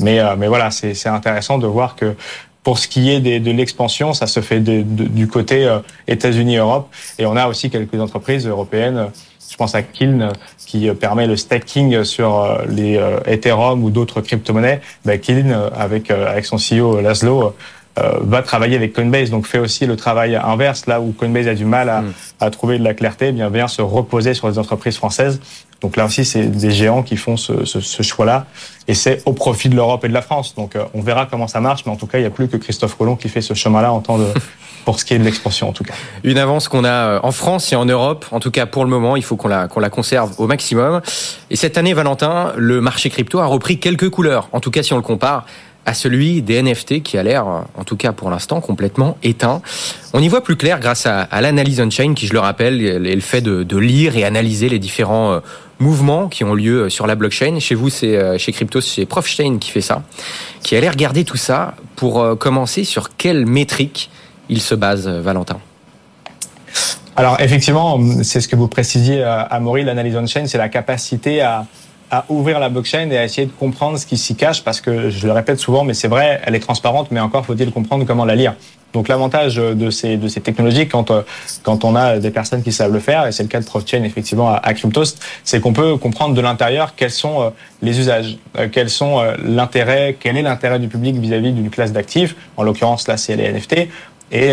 Mais, 0.00 0.20
euh, 0.20 0.36
mais 0.36 0.48
voilà, 0.48 0.70
c'est 0.70 1.06
intéressant 1.06 1.58
de 1.58 1.66
voir 1.66 1.96
que 1.96 2.14
pour 2.62 2.78
ce 2.78 2.86
qui 2.86 3.10
est 3.10 3.20
de 3.20 3.50
l'expansion, 3.50 4.12
ça 4.12 4.28
se 4.28 4.38
fait 4.38 4.60
du 4.60 5.26
côté 5.26 5.68
États-Unis-Europe. 6.06 6.88
Et 7.18 7.26
on 7.26 7.34
a 7.34 7.48
aussi 7.48 7.70
quelques 7.70 8.00
entreprises 8.00 8.46
européennes 8.46 9.10
je 9.52 9.56
pense 9.58 9.74
à 9.74 9.82
Kiln 9.82 10.32
qui 10.66 10.88
euh, 10.88 10.94
permet 10.94 11.26
le 11.26 11.36
stacking 11.36 12.04
sur 12.04 12.40
euh, 12.40 12.62
les 12.68 12.96
euh, 12.96 13.20
Ethereum 13.26 13.84
ou 13.84 13.90
d'autres 13.90 14.22
crypto-monnaies. 14.22 14.80
Ben, 15.04 15.20
Kiln, 15.20 15.54
avec, 15.74 16.10
avec 16.10 16.46
son 16.46 16.56
CEO 16.56 17.02
Laszlo, 17.02 17.54
va 17.96 18.42
travailler 18.42 18.76
avec 18.76 18.94
Coinbase, 18.94 19.30
donc 19.30 19.46
fait 19.46 19.58
aussi 19.58 19.86
le 19.86 19.96
travail 19.96 20.34
inverse, 20.36 20.86
là 20.86 21.00
où 21.00 21.12
Coinbase 21.12 21.46
a 21.46 21.54
du 21.54 21.64
mal 21.64 21.88
à, 21.88 22.00
mm. 22.00 22.12
à 22.40 22.50
trouver 22.50 22.78
de 22.78 22.84
la 22.84 22.94
clarté, 22.94 23.28
eh 23.28 23.32
bien 23.32 23.50
vient 23.50 23.68
se 23.68 23.82
reposer 23.82 24.34
sur 24.34 24.48
les 24.48 24.58
entreprises 24.58 24.96
françaises. 24.96 25.40
Donc 25.82 25.96
là 25.96 26.06
aussi, 26.06 26.24
c'est 26.24 26.46
des 26.46 26.70
géants 26.70 27.02
qui 27.02 27.16
font 27.16 27.36
ce, 27.36 27.64
ce, 27.64 27.80
ce 27.80 28.02
choix-là, 28.02 28.46
et 28.88 28.94
c'est 28.94 29.20
au 29.26 29.32
profit 29.32 29.68
de 29.68 29.74
l'Europe 29.74 30.04
et 30.04 30.08
de 30.08 30.14
la 30.14 30.22
France. 30.22 30.54
Donc 30.54 30.76
on 30.94 31.02
verra 31.02 31.26
comment 31.26 31.48
ça 31.48 31.60
marche, 31.60 31.84
mais 31.84 31.92
en 31.92 31.96
tout 31.96 32.06
cas, 32.06 32.18
il 32.18 32.22
n'y 32.22 32.26
a 32.26 32.30
plus 32.30 32.48
que 32.48 32.56
Christophe 32.56 32.96
Colomb 32.96 33.16
qui 33.16 33.28
fait 33.28 33.42
ce 33.42 33.52
chemin-là 33.52 33.92
en 33.92 34.00
tant 34.00 34.16
de 34.16 34.26
pour 34.84 34.98
ce 34.98 35.04
qui 35.04 35.14
est 35.14 35.18
de 35.18 35.24
l'expansion 35.24 35.68
en 35.68 35.72
tout 35.72 35.84
cas. 35.84 35.94
Une 36.24 36.38
avance 36.38 36.68
qu'on 36.68 36.84
a 36.84 36.90
euh, 36.90 37.20
en 37.22 37.32
France 37.32 37.72
et 37.72 37.76
en 37.76 37.84
Europe, 37.84 38.26
en 38.30 38.40
tout 38.40 38.50
cas 38.50 38.66
pour 38.66 38.84
le 38.84 38.90
moment, 38.90 39.16
il 39.16 39.22
faut 39.22 39.36
qu'on 39.36 39.48
la, 39.48 39.68
qu'on 39.68 39.80
la 39.80 39.90
conserve 39.90 40.32
au 40.38 40.46
maximum. 40.46 41.00
Et 41.50 41.56
cette 41.56 41.78
année, 41.78 41.94
Valentin, 41.94 42.52
le 42.56 42.80
marché 42.80 43.10
crypto 43.10 43.38
a 43.40 43.46
repris 43.46 43.78
quelques 43.78 44.10
couleurs, 44.10 44.48
en 44.52 44.60
tout 44.60 44.70
cas 44.70 44.82
si 44.82 44.92
on 44.92 44.96
le 44.96 45.02
compare 45.02 45.46
à 45.84 45.94
celui 45.94 46.42
des 46.42 46.62
NFT 46.62 47.02
qui 47.02 47.18
a 47.18 47.22
l'air, 47.22 47.46
en 47.46 47.84
tout 47.84 47.96
cas 47.96 48.12
pour 48.12 48.30
l'instant, 48.30 48.60
complètement 48.60 49.16
éteint. 49.22 49.62
On 50.12 50.22
y 50.22 50.28
voit 50.28 50.42
plus 50.42 50.56
clair 50.56 50.78
grâce 50.78 51.06
à, 51.06 51.22
à 51.22 51.40
l'analyse 51.40 51.80
on-chain 51.80 52.14
qui, 52.14 52.26
je 52.26 52.32
le 52.32 52.38
rappelle, 52.38 52.80
est 52.80 53.14
le 53.14 53.20
fait 53.20 53.40
de, 53.40 53.78
lire 53.78 54.16
et 54.16 54.24
analyser 54.24 54.68
les 54.68 54.78
différents 54.78 55.32
euh, 55.32 55.40
mouvements 55.80 56.28
qui 56.28 56.44
ont 56.44 56.54
lieu 56.54 56.88
sur 56.88 57.06
la 57.06 57.16
blockchain. 57.16 57.58
Chez 57.58 57.74
vous, 57.74 57.90
c'est 57.90 58.16
euh, 58.16 58.38
chez 58.38 58.52
Crypto, 58.52 58.80
c'est 58.80 59.06
Profchain 59.06 59.58
qui 59.58 59.70
fait 59.70 59.80
ça, 59.80 60.02
qui 60.62 60.76
allait 60.76 60.90
regarder 60.90 61.24
tout 61.24 61.36
ça 61.36 61.74
pour 61.96 62.38
commencer 62.38 62.84
sur 62.84 63.16
quelle 63.16 63.44
métrique 63.46 64.10
il 64.52 64.60
se 64.60 64.74
base, 64.74 65.08
euh, 65.08 65.20
Valentin 65.20 65.58
alors 67.14 67.38
effectivement, 67.40 68.00
c'est 68.22 68.40
ce 68.40 68.48
que 68.48 68.56
vous 68.56 68.68
précisiez 68.68 69.22
à 69.22 69.54
euh, 69.54 69.60
Maury, 69.60 69.84
l'analyse 69.84 70.16
on-chain, 70.16 70.46
c'est 70.46 70.56
la 70.56 70.70
capacité 70.70 71.42
à, 71.42 71.66
à 72.12 72.26
ouvrir 72.28 72.60
la 72.60 72.68
blockchain 72.68 73.08
et 73.10 73.16
à 73.16 73.24
essayer 73.24 73.46
de 73.46 73.52
comprendre 73.52 73.98
ce 73.98 74.04
qui 74.04 74.18
s'y 74.18 74.36
cache, 74.36 74.62
parce 74.62 74.82
que 74.82 75.08
je 75.08 75.26
le 75.26 75.32
répète 75.32 75.58
souvent, 75.58 75.82
mais 75.82 75.94
c'est 75.94 76.08
vrai, 76.08 76.42
elle 76.44 76.54
est 76.54 76.60
transparente, 76.60 77.08
mais 77.10 77.20
encore 77.20 77.46
faut-il 77.46 77.72
comprendre 77.72 78.04
comment 78.04 78.26
la 78.26 78.36
lire. 78.36 78.54
Donc 78.92 79.08
l'avantage 79.08 79.56
de 79.56 79.88
ces, 79.88 80.18
de 80.18 80.28
ces 80.28 80.42
technologies, 80.42 80.86
quand, 80.86 81.10
euh, 81.10 81.22
quand 81.62 81.82
on 81.84 81.96
a 81.96 82.18
des 82.18 82.30
personnes 82.30 82.62
qui 82.62 82.70
savent 82.70 82.92
le 82.92 83.00
faire, 83.00 83.26
et 83.26 83.32
c'est 83.32 83.42
le 83.42 83.48
cas 83.48 83.60
de 83.60 83.64
ProfChain 83.64 84.04
effectivement 84.04 84.52
à, 84.52 84.74
Cryptost, 84.74 85.24
c'est 85.42 85.60
qu'on 85.60 85.72
peut 85.72 85.96
comprendre 85.96 86.34
de 86.34 86.40
l'intérieur 86.42 86.94
quels 86.94 87.10
sont 87.10 87.50
les 87.80 87.98
usages, 87.98 88.36
quels 88.70 88.90
sont 88.90 89.22
l'intérêt, 89.42 90.18
quel 90.20 90.36
est 90.36 90.42
l'intérêt 90.42 90.78
du 90.78 90.88
public 90.88 91.16
vis-à-vis 91.16 91.52
d'une 91.52 91.70
classe 91.70 91.92
d'actifs. 91.92 92.36
En 92.58 92.62
l'occurrence, 92.62 93.08
là, 93.08 93.16
c'est 93.16 93.34
les 93.36 93.50
NFT. 93.50 93.88
Et 94.30 94.52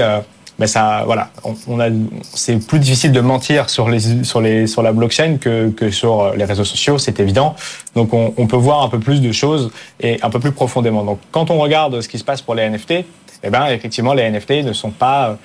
euh, 0.59 0.65
ben 0.65 0.67
ça, 0.67 1.03
voilà, 1.05 1.29
on, 1.67 1.79
a, 1.79 1.89
c'est 2.33 2.65
plus 2.65 2.79
difficile 2.79 3.11
de 3.11 3.21
mentir 3.21 3.69
sur 3.69 3.89
les 3.89 4.23
sur 4.23 4.41
les 4.41 4.67
sur 4.67 4.81
la 4.81 4.91
blockchain 4.91 5.37
que 5.37 5.69
que 5.69 5.89
sur 5.89 6.21
euh, 6.21 6.35
les 6.35 6.45
réseaux 6.45 6.65
sociaux, 6.65 6.97
c'est 6.97 7.19
évident. 7.19 7.55
Donc 7.95 8.13
on, 8.13 8.33
on, 8.37 8.47
peut 8.47 8.57
voir 8.57 8.83
un 8.83 8.89
peu 8.89 8.99
plus 8.99 9.21
de 9.21 9.31
choses 9.31 9.71
et 9.99 10.19
un 10.21 10.29
peu 10.29 10.39
plus 10.39 10.51
profondément. 10.51 11.03
Donc 11.03 11.19
quand 11.31 11.51
on 11.51 11.59
regarde 11.59 12.01
ce 12.01 12.07
qui 12.07 12.17
se 12.17 12.23
passe 12.23 12.41
pour 12.41 12.55
les 12.55 12.69
NFT, 12.69 13.05
eh 13.43 13.49
ben 13.49 13.67
effectivement 13.67 14.13
les 14.13 14.29
NFT 14.29 14.63
ne 14.63 14.73
sont 14.73 14.91
pas 14.91 15.37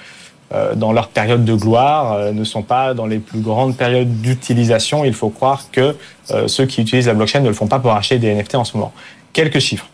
euh, 0.53 0.75
dans 0.75 0.93
leur 0.93 1.09
période 1.09 1.45
de 1.45 1.55
gloire, 1.55 2.33
ne 2.33 2.45
sont 2.45 2.63
pas 2.63 2.95
dans 2.95 3.07
les 3.07 3.19
plus 3.19 3.41
grandes 3.41 3.77
périodes 3.77 4.21
d'utilisation. 4.21 5.05
Il 5.05 5.15
faut 5.15 5.31
croire 5.31 5.65
que 5.73 5.97
ceux 6.47 6.67
qui 6.67 6.83
utilisent 6.83 7.07
la 7.07 7.15
blockchain 7.15 7.41
ne 7.41 7.49
le 7.49 7.55
font 7.55 7.67
pas 7.67 7.79
pour 7.79 7.93
acheter 7.93 8.19
des 8.19 8.35
NFT 8.35 8.57
en 8.57 8.65
ce 8.65 8.77
moment. 8.77 8.93
Quelques 9.33 9.61
chiffres 9.61 9.87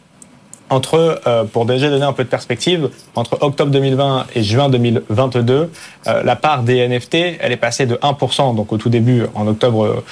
entre, 0.70 1.20
euh, 1.26 1.44
pour 1.44 1.66
déjà 1.66 1.90
donner 1.90 2.04
un 2.04 2.12
peu 2.12 2.24
de 2.24 2.28
perspective, 2.28 2.90
entre 3.16 3.38
octobre 3.42 3.70
2020 3.70 4.26
et 4.34 4.42
juin 4.42 4.68
2022, 4.70 5.70
euh, 6.06 6.22
la 6.22 6.36
part 6.36 6.62
des 6.62 6.88
NFT, 6.88 7.38
elle 7.40 7.52
est 7.52 7.56
passée 7.56 7.86
de 7.86 7.96
1%, 7.96 8.54
donc 8.54 8.72
au 8.72 8.78
tout 8.78 8.88
début, 8.88 9.24
en 9.34 9.46
octobre 9.48 10.02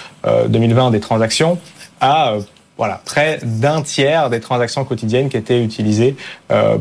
2020, 0.48 0.88
euh, 0.88 0.90
des 0.90 1.00
transactions, 1.00 1.58
à 2.00 2.34
voilà, 2.76 3.00
près 3.04 3.40
d'un 3.42 3.82
tiers 3.82 4.30
des 4.30 4.40
transactions 4.40 4.84
quotidiennes 4.84 5.28
qui 5.28 5.36
étaient 5.36 5.64
utilisées 5.64 6.14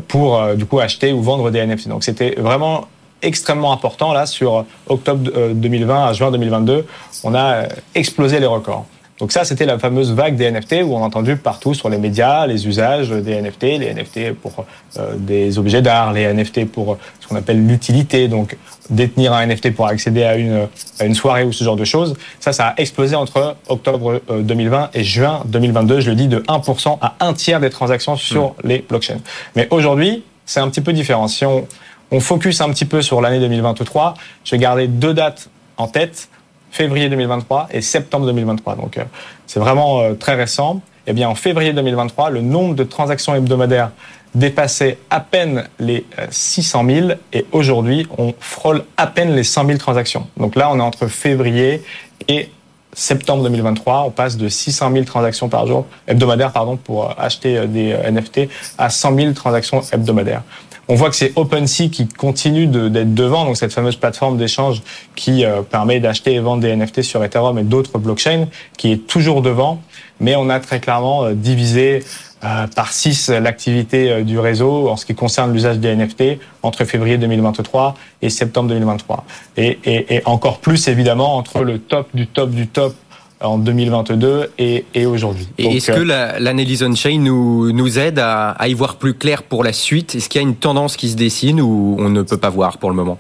pour 0.08 0.40
du 0.54 0.68
coup 0.68 0.80
acheter 0.80 1.12
ou 1.12 1.24
vendre 1.24 1.50
des 1.50 1.66
NFT. 1.66 1.88
Donc 1.88 2.04
c'était 2.04 2.36
vraiment 2.38 2.88
extrêmement 3.24 3.74
important 3.74 4.14
là 4.14 4.28
sur 4.28 4.64
octobre 4.90 5.32
2020 5.56 6.06
à 6.06 6.14
juin 6.14 6.30
2022, 6.30 6.86
on 7.24 7.34
a 7.34 7.64
explosé 7.96 8.40
les 8.40 8.46
records. 8.46 8.86
Donc 9.20 9.32
ça, 9.32 9.44
c'était 9.46 9.66
la 9.66 9.80
fameuse 9.80 10.14
vague 10.14 10.36
des 10.36 10.52
NFT 10.52 10.84
où 10.84 10.94
on 10.96 11.02
a 11.02 11.06
entendu 11.06 11.36
partout 11.38 11.74
sur 11.74 11.90
les 11.90 11.98
médias 11.98 12.46
les 12.46 12.68
usages 12.68 13.10
des 13.10 13.42
NFT, 13.42 13.64
les 13.64 13.94
NFT 13.94 14.34
pour 14.34 14.66
euh, 14.98 15.16
des 15.18 15.58
objets 15.58 15.82
d'art, 15.82 16.14
les 16.14 16.32
NFT 16.32 16.66
pour 16.66 16.98
ce 17.20 17.28
qu'on 17.28 17.36
appelle 17.36 17.66
l'utilité, 17.66 18.28
donc 18.28 18.58
détenir 18.90 19.34
un 19.34 19.46
NFT 19.46 19.74
pour 19.74 19.88
accéder 19.88 20.24
à 20.24 20.36
une, 20.36 20.68
à 21.00 21.06
une 21.06 21.16
soirée 21.16 21.44
ou 21.44 21.52
ce 21.52 21.64
genre 21.64 21.76
de 21.76 21.86
choses. 21.86 22.16
Ça, 22.40 22.54
ça 22.54 22.68
a 22.68 22.74
explosé 22.78 23.16
entre 23.16 23.56
octobre 23.70 24.22
2020 24.30 24.84
euh, 24.84 24.88
et 24.94 25.04
juin 25.04 25.42
2022, 25.46 26.00
je 26.00 26.10
le 26.10 26.16
dis, 26.16 26.28
de 26.28 26.40
1% 26.40 26.98
à 27.02 27.16
un 27.20 27.34
tiers 27.34 27.60
des 27.60 27.70
transactions 27.70 28.16
sur 28.16 28.50
hmm. 28.50 28.54
les 28.64 28.86
blockchains. 28.88 29.20
Mais 29.56 29.68
aujourd'hui, 29.72 30.24
c'est 30.46 30.60
un 30.60 30.70
petit 30.70 30.82
peu 30.82 30.94
différent. 30.94 31.28
Si 31.28 31.44
on, 31.44 31.68
on 32.12 32.20
focus 32.20 32.62
un 32.62 32.70
petit 32.70 32.86
peu 32.86 33.02
sur 33.02 33.22
l'année 33.22 33.40
2023. 33.40 34.14
Je 34.44 34.52
vais 34.52 34.60
garder 34.60 34.88
deux 34.88 35.14
dates 35.14 35.50
en 35.78 35.88
tête 35.88 36.30
février 36.72 37.10
2023 37.10 37.70
et 37.72 37.82
septembre 37.82 38.26
2023. 38.28 38.76
Donc 38.76 39.00
c'est 39.46 39.60
vraiment 39.60 40.14
très 40.16 40.36
récent. 40.36 40.82
Eh 41.10 41.14
bien, 41.14 41.30
en 41.30 41.36
février 41.36 41.72
2023, 41.72 42.30
le 42.32 42.42
nombre 42.42 42.76
de 42.76 42.84
transactions 42.84 43.34
hebdomadaires 43.34 43.92
dépassait 44.36 44.98
à 45.10 45.22
peine 45.22 45.68
les 45.80 46.06
600 46.30 46.86
euh, 46.86 47.08
000 47.08 47.12
et 47.32 47.46
aujourd'hui, 47.54 48.08
on 48.18 48.34
frôle 48.40 48.84
à 48.98 49.08
peine 49.08 49.34
les 49.34 49.44
100 49.44 49.66
000 49.68 49.78
transactions. 49.78 50.28
Donc 50.36 50.56
là, 50.56 50.70
on 50.70 50.78
est 50.80 50.82
entre 50.82 51.08
février 51.08 51.82
et 52.28 52.50
septembre 52.94 53.44
2023, 53.44 54.04
on 54.04 54.12
passe 54.12 54.38
de 54.38 54.50
600 54.50 54.92
000 54.92 55.06
transactions 55.06 55.50
par 55.50 55.66
jour, 55.66 55.86
hebdomadaires, 56.08 56.52
pardon, 56.52 56.78
pour 56.78 57.18
acheter 57.18 57.58
euh, 57.58 57.68
des 57.68 57.94
euh, 57.94 58.12
NFT 58.12 58.50
à 58.78 58.90
100 58.90 59.16
000 59.16 59.32
transactions 59.34 59.82
hebdomadaires. 59.92 60.44
On 60.90 60.96
voit 60.96 61.10
que 61.10 61.16
c'est 61.16 61.34
OpenSea 61.36 61.90
qui 61.92 62.08
continue 62.08 62.68
d'être 62.68 63.14
devant, 63.14 63.46
donc 63.46 63.58
cette 63.58 63.74
fameuse 63.74 63.98
plateforme 63.98 64.38
d'échange 64.38 64.82
qui 65.16 65.44
permet 65.70 66.00
d'acheter 66.00 66.36
et 66.36 66.40
vendre 66.40 66.62
des 66.62 66.74
NFT 66.74 67.02
sur 67.02 67.22
Ethereum 67.24 67.60
et 67.60 67.64
d'autres 67.64 67.98
blockchains, 67.98 68.48
qui 68.78 68.94
est 68.94 69.06
toujours 69.06 69.42
devant. 69.42 69.82
Mais 70.22 70.38
on 70.38 70.50
a 70.50 70.62
très 70.62 70.80
clairement 70.80 71.32
divisé 71.32 72.04
euh, 72.44 72.68
par 72.68 72.94
6 72.94 73.30
l'activité 73.30 74.12
euh, 74.12 74.24
du 74.24 74.38
réseau 74.38 74.90
en 74.90 74.96
ce 74.96 75.08
qui 75.08 75.16
concerne 75.16 75.52
l'usage 75.52 75.80
des 75.80 75.96
NFT 75.96 76.38
entre 76.62 76.86
février 76.86 77.18
2023 77.18 77.96
et 78.22 78.30
septembre 78.30 78.70
2023. 78.70 79.26
Et, 79.58 79.80
et, 79.86 80.18
et 80.18 80.22
encore 80.26 80.60
plus 80.60 80.88
évidemment 80.88 81.36
entre 81.36 81.64
le 81.64 81.80
top 81.80 82.10
du 82.14 82.28
top 82.28 82.52
du 82.52 82.68
top 82.68 82.94
en 83.42 83.58
2022 83.58 84.52
et, 84.58 84.86
et 84.94 85.06
aujourd'hui. 85.06 85.48
Et 85.58 85.78
est-ce 85.78 85.92
que 85.92 86.10
euh, 86.10 86.40
l'analyse 86.40 86.84
on-chain 86.84 87.20
nous, 87.20 87.72
nous 87.72 88.00
aide 88.00 88.20
à, 88.20 88.52
à 88.52 88.68
y 88.68 88.74
voir 88.74 88.96
plus 88.96 89.14
clair 89.14 89.44
pour 89.44 89.64
la 89.64 89.74
suite? 89.74 90.16
Est-ce 90.16 90.30
qu'il 90.30 90.42
y 90.42 90.44
a 90.44 90.48
une 90.48 90.56
tendance 90.56 90.98
qui 90.98 91.10
se 91.10 91.16
dessine 91.16 91.62
ou 91.62 91.96
on 92.00 92.10
ne 92.10 92.22
peut 92.22 92.38
pas 92.38 92.50
voir 92.50 92.78
pour 92.78 92.90
le 92.90 92.96
moment? 92.96 93.18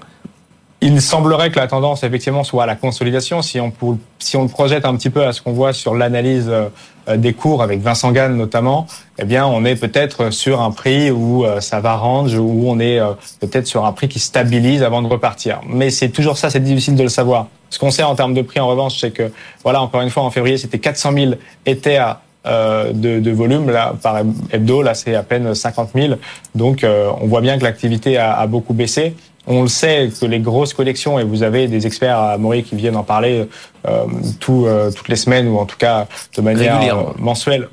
Il 0.81 1.01
semblerait 1.01 1.49
que 1.49 1.59
la 1.59 1.67
tendance 1.67 2.03
effectivement 2.03 2.43
soit 2.43 2.63
à 2.63 2.65
la 2.67 2.75
consolidation. 2.75 3.41
Si 3.41 3.59
on, 3.59 3.73
si 4.19 4.37
on 4.37 4.47
projette 4.47 4.85
un 4.85 4.95
petit 4.95 5.09
peu 5.09 5.25
à 5.25 5.33
ce 5.33 5.41
qu'on 5.41 5.51
voit 5.53 5.73
sur 5.73 5.95
l'analyse 5.95 6.49
euh, 6.49 7.17
des 7.17 7.33
cours 7.33 7.63
avec 7.63 7.81
Vincent 7.81 8.11
Gann 8.11 8.35
notamment, 8.35 8.85
eh 9.17 9.25
bien 9.25 9.47
on 9.47 9.65
est 9.65 9.75
peut-être 9.75 10.31
sur 10.31 10.61
un 10.61 10.69
prix 10.71 11.09
où 11.09 11.45
euh, 11.45 11.61
ça 11.61 11.79
va 11.79 11.95
range, 11.95 12.35
où 12.37 12.65
on 12.67 12.79
est 12.79 12.99
peut-être 13.39 13.65
sur 13.65 13.85
un 13.85 13.91
prix 13.91 14.07
qui 14.07 14.19
stabilise 14.19 14.83
avant 14.83 15.01
de 15.01 15.07
repartir. 15.07 15.61
Mais 15.67 15.89
c'est 15.89 16.09
toujours 16.09 16.37
ça, 16.37 16.51
c'est 16.51 16.59
difficile 16.59 16.95
de 16.95 17.03
le 17.03 17.09
savoir. 17.09 17.47
Ce 17.69 17.79
qu'on 17.79 17.91
sait 17.91 18.03
en 18.03 18.15
termes 18.15 18.33
de 18.33 18.41
prix 18.41 18.59
en 18.59 18.67
revanche, 18.67 18.99
c'est 18.99 19.11
que 19.11 19.31
voilà 19.63 19.81
encore 19.81 20.01
une 20.01 20.09
fois 20.09 20.23
en 20.23 20.31
février 20.31 20.57
c'était 20.57 20.79
400 20.79 21.13
000 21.13 21.31
Ethers 21.65 22.17
de, 22.45 23.19
de, 23.19 23.31
volume. 23.31 23.69
Là 23.69 23.93
par 24.01 24.21
hebdo 24.51 24.81
là 24.81 24.93
c'est 24.93 25.15
à 25.15 25.23
peine 25.23 25.53
50 25.53 25.89
000 25.93 26.13
donc 26.55 26.85
on 26.85 27.27
voit 27.27 27.41
bien 27.41 27.57
que 27.57 27.63
l'activité 27.63 28.17
a, 28.17 28.37
a, 28.37 28.47
beaucoup 28.47 28.73
baissé. 28.73 29.15
On 29.47 29.61
le 29.61 29.69
sait 29.69 30.09
que 30.19 30.25
les 30.25 30.39
grosses 30.39 30.73
collections, 30.73 31.19
et 31.19 31.23
vous 31.23 31.41
avez 31.41 31.67
des 31.67 31.87
experts 31.87 32.19
à 32.19 32.37
Maury 32.37 32.63
qui 32.63 32.75
viennent 32.75 32.97
en 32.97 33.03
parler 33.03 33.47
euh, 33.87 34.05
tout, 34.41 34.65
euh, 34.65 34.91
toutes 34.91 35.07
les 35.07 35.15
semaines 35.15 35.47
ou 35.47 35.57
en 35.57 35.65
tout 35.65 35.77
cas 35.77 36.07
de 36.35 36.41
manière 36.41 36.97
euh, 36.97 37.03
mensuelle 37.17 37.69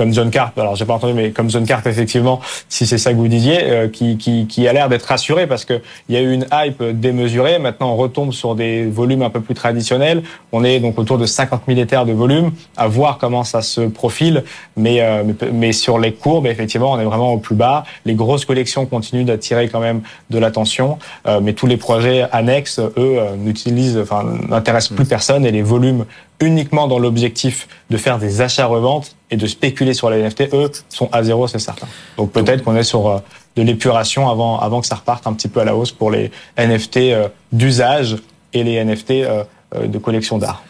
comme 0.00 0.14
John 0.14 0.30
Carp, 0.30 0.58
alors 0.58 0.76
j'ai 0.76 0.86
pas 0.86 0.94
entendu, 0.94 1.12
mais 1.12 1.30
comme 1.30 1.50
John 1.50 1.66
Carp 1.66 1.86
effectivement, 1.86 2.40
si 2.70 2.86
c'est 2.86 2.96
ça 2.96 3.12
que 3.12 3.18
vous 3.18 3.28
disiez, 3.28 3.58
euh, 3.64 3.86
qui, 3.86 4.16
qui, 4.16 4.46
qui, 4.46 4.66
a 4.66 4.72
l'air 4.72 4.88
d'être 4.88 5.04
rassuré 5.04 5.46
parce 5.46 5.66
que 5.66 5.82
il 6.08 6.14
y 6.14 6.18
a 6.18 6.22
eu 6.22 6.32
une 6.32 6.46
hype 6.50 6.82
démesurée. 6.98 7.58
Maintenant, 7.58 7.92
on 7.92 7.96
retombe 7.96 8.32
sur 8.32 8.54
des 8.54 8.86
volumes 8.86 9.20
un 9.20 9.28
peu 9.28 9.42
plus 9.42 9.52
traditionnels. 9.52 10.22
On 10.52 10.64
est 10.64 10.80
donc 10.80 10.98
autour 10.98 11.18
de 11.18 11.26
50 11.26 11.64
000 11.68 11.78
éthers 11.78 12.06
de 12.06 12.14
volume. 12.14 12.52
À 12.78 12.88
voir 12.88 13.18
comment 13.18 13.44
ça 13.44 13.60
se 13.60 13.82
profile, 13.82 14.42
mais, 14.74 15.02
euh, 15.02 15.22
mais, 15.52 15.72
sur 15.72 15.98
les 15.98 16.14
courbes, 16.14 16.46
effectivement, 16.46 16.92
on 16.92 16.98
est 16.98 17.04
vraiment 17.04 17.34
au 17.34 17.38
plus 17.38 17.54
bas. 17.54 17.84
Les 18.06 18.14
grosses 18.14 18.46
collections 18.46 18.86
continuent 18.86 19.26
d'attirer 19.26 19.68
quand 19.68 19.80
même 19.80 20.00
de 20.30 20.38
l'attention, 20.38 20.96
euh, 21.26 21.40
mais 21.42 21.52
tous 21.52 21.66
les 21.66 21.76
projets 21.76 22.26
annexes, 22.32 22.80
eux, 22.96 23.18
n'utilisent, 23.36 23.98
enfin, 23.98 24.24
n'intéressent 24.48 24.96
plus 24.96 25.04
personne 25.04 25.44
et 25.44 25.50
les 25.50 25.60
volumes 25.60 26.06
uniquement 26.40 26.88
dans 26.88 26.98
l'objectif 26.98 27.68
de 27.90 27.98
faire 27.98 28.18
des 28.18 28.40
achats-reventes 28.40 29.14
et 29.30 29.36
de 29.36 29.46
spéculer 29.46 29.94
sur 29.94 30.10
les 30.10 30.22
NFT, 30.22 30.52
eux, 30.52 30.70
sont 30.88 31.08
à 31.12 31.22
zéro, 31.22 31.46
c'est 31.46 31.58
certain. 31.58 31.86
Donc 32.16 32.32
peut-être 32.32 32.64
qu'on 32.64 32.76
est 32.76 32.82
sur 32.82 33.08
euh, 33.08 33.18
de 33.56 33.62
l'épuration 33.62 34.28
avant, 34.28 34.58
avant 34.58 34.80
que 34.80 34.86
ça 34.86 34.96
reparte 34.96 35.26
un 35.26 35.32
petit 35.32 35.48
peu 35.48 35.60
à 35.60 35.64
la 35.64 35.76
hausse 35.76 35.92
pour 35.92 36.10
les 36.10 36.30
NFT 36.58 36.96
euh, 36.96 37.28
d'usage 37.52 38.16
et 38.52 38.64
les 38.64 38.84
NFT 38.84 39.10
euh, 39.10 39.44
de 39.74 39.98
collection 39.98 40.38
d'art. 40.38 40.62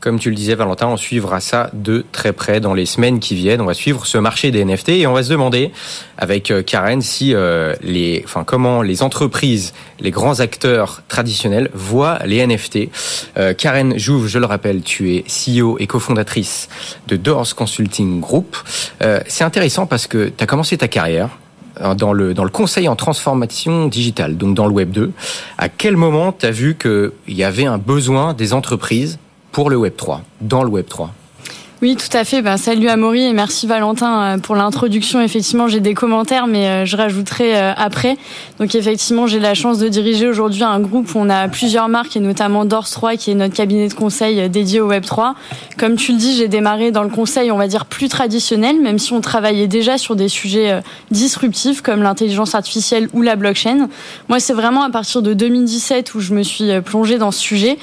Comme 0.00 0.20
tu 0.20 0.30
le 0.30 0.36
disais, 0.36 0.54
Valentin, 0.54 0.86
on 0.86 0.96
suivra 0.96 1.40
ça 1.40 1.70
de 1.72 2.04
très 2.12 2.32
près 2.32 2.60
dans 2.60 2.72
les 2.72 2.86
semaines 2.86 3.18
qui 3.18 3.34
viennent. 3.34 3.60
On 3.60 3.66
va 3.66 3.74
suivre 3.74 4.06
ce 4.06 4.16
marché 4.16 4.52
des 4.52 4.64
NFT 4.64 4.90
et 4.90 5.06
on 5.08 5.12
va 5.12 5.24
se 5.24 5.30
demander 5.30 5.72
avec 6.16 6.52
euh, 6.52 6.62
Karen 6.62 7.02
si 7.02 7.34
euh, 7.34 7.74
les, 7.82 8.22
enfin 8.24 8.44
comment 8.44 8.82
les 8.82 9.02
entreprises, 9.02 9.74
les 9.98 10.12
grands 10.12 10.38
acteurs 10.38 11.02
traditionnels 11.08 11.68
voient 11.74 12.20
les 12.24 12.46
NFT. 12.46 12.90
Euh, 13.38 13.54
Karen 13.54 13.98
Jouve, 13.98 14.28
je 14.28 14.38
le 14.38 14.46
rappelle, 14.46 14.82
tu 14.82 15.16
es 15.16 15.24
CEO 15.24 15.76
et 15.80 15.88
cofondatrice 15.88 16.68
de 17.08 17.16
Doors 17.16 17.56
Consulting 17.56 18.20
Group. 18.20 18.56
C'est 19.26 19.44
intéressant 19.44 19.86
parce 19.86 20.06
que 20.06 20.28
tu 20.28 20.44
as 20.44 20.46
commencé 20.46 20.76
ta 20.76 20.88
carrière 20.88 21.30
dans 21.96 22.12
le, 22.12 22.34
dans 22.34 22.44
le 22.44 22.50
conseil 22.50 22.88
en 22.88 22.96
transformation 22.96 23.86
digitale, 23.86 24.36
donc 24.36 24.54
dans 24.54 24.66
le 24.66 24.72
Web 24.72 24.90
2. 24.90 25.12
À 25.58 25.68
quel 25.68 25.96
moment 25.96 26.32
tu 26.32 26.46
as 26.46 26.50
vu 26.50 26.76
qu'il 26.76 27.12
y 27.28 27.44
avait 27.44 27.66
un 27.66 27.78
besoin 27.78 28.34
des 28.34 28.52
entreprises 28.52 29.18
pour 29.52 29.70
le 29.70 29.76
Web 29.76 29.94
3, 29.96 30.22
dans 30.40 30.62
le 30.62 30.68
Web 30.68 30.86
3 30.86 31.12
oui, 31.80 31.94
tout 31.94 32.16
à 32.16 32.24
fait. 32.24 32.42
Ben, 32.42 32.56
salut 32.56 32.88
Amaury 32.88 33.22
et 33.22 33.32
merci 33.32 33.68
Valentin 33.68 34.22
euh, 34.22 34.38
pour 34.38 34.56
l'introduction. 34.56 35.20
Effectivement, 35.20 35.68
j'ai 35.68 35.78
des 35.78 35.94
commentaires, 35.94 36.48
mais 36.48 36.66
euh, 36.66 36.84
je 36.84 36.96
rajouterai 36.96 37.56
euh, 37.56 37.72
après. 37.76 38.16
Donc 38.58 38.74
effectivement, 38.74 39.28
j'ai 39.28 39.38
la 39.38 39.54
chance 39.54 39.78
de 39.78 39.86
diriger 39.86 40.26
aujourd'hui 40.26 40.64
un 40.64 40.80
groupe 40.80 41.14
où 41.14 41.18
on 41.20 41.30
a 41.30 41.46
plusieurs 41.46 41.88
marques 41.88 42.16
et 42.16 42.20
notamment 42.20 42.64
Dors 42.64 42.90
3 42.90 43.14
qui 43.14 43.30
est 43.30 43.34
notre 43.36 43.54
cabinet 43.54 43.86
de 43.86 43.94
conseil 43.94 44.50
dédié 44.50 44.80
au 44.80 44.88
Web 44.88 45.04
3. 45.04 45.36
Comme 45.78 45.94
tu 45.94 46.10
le 46.10 46.18
dis, 46.18 46.36
j'ai 46.36 46.48
démarré 46.48 46.90
dans 46.90 47.04
le 47.04 47.10
conseil, 47.10 47.52
on 47.52 47.58
va 47.58 47.68
dire 47.68 47.86
plus 47.86 48.08
traditionnel, 48.08 48.80
même 48.80 48.98
si 48.98 49.12
on 49.12 49.20
travaillait 49.20 49.68
déjà 49.68 49.98
sur 49.98 50.16
des 50.16 50.28
sujets 50.28 50.82
disruptifs 51.12 51.80
comme 51.80 52.02
l'intelligence 52.02 52.56
artificielle 52.56 53.08
ou 53.12 53.22
la 53.22 53.36
blockchain. 53.36 53.88
Moi, 54.28 54.40
c'est 54.40 54.52
vraiment 54.52 54.82
à 54.82 54.90
partir 54.90 55.22
de 55.22 55.32
2017 55.32 56.16
où 56.16 56.20
je 56.20 56.34
me 56.34 56.42
suis 56.42 56.80
plongée 56.80 57.18
dans 57.18 57.30
ce 57.30 57.38
sujet 57.38 57.78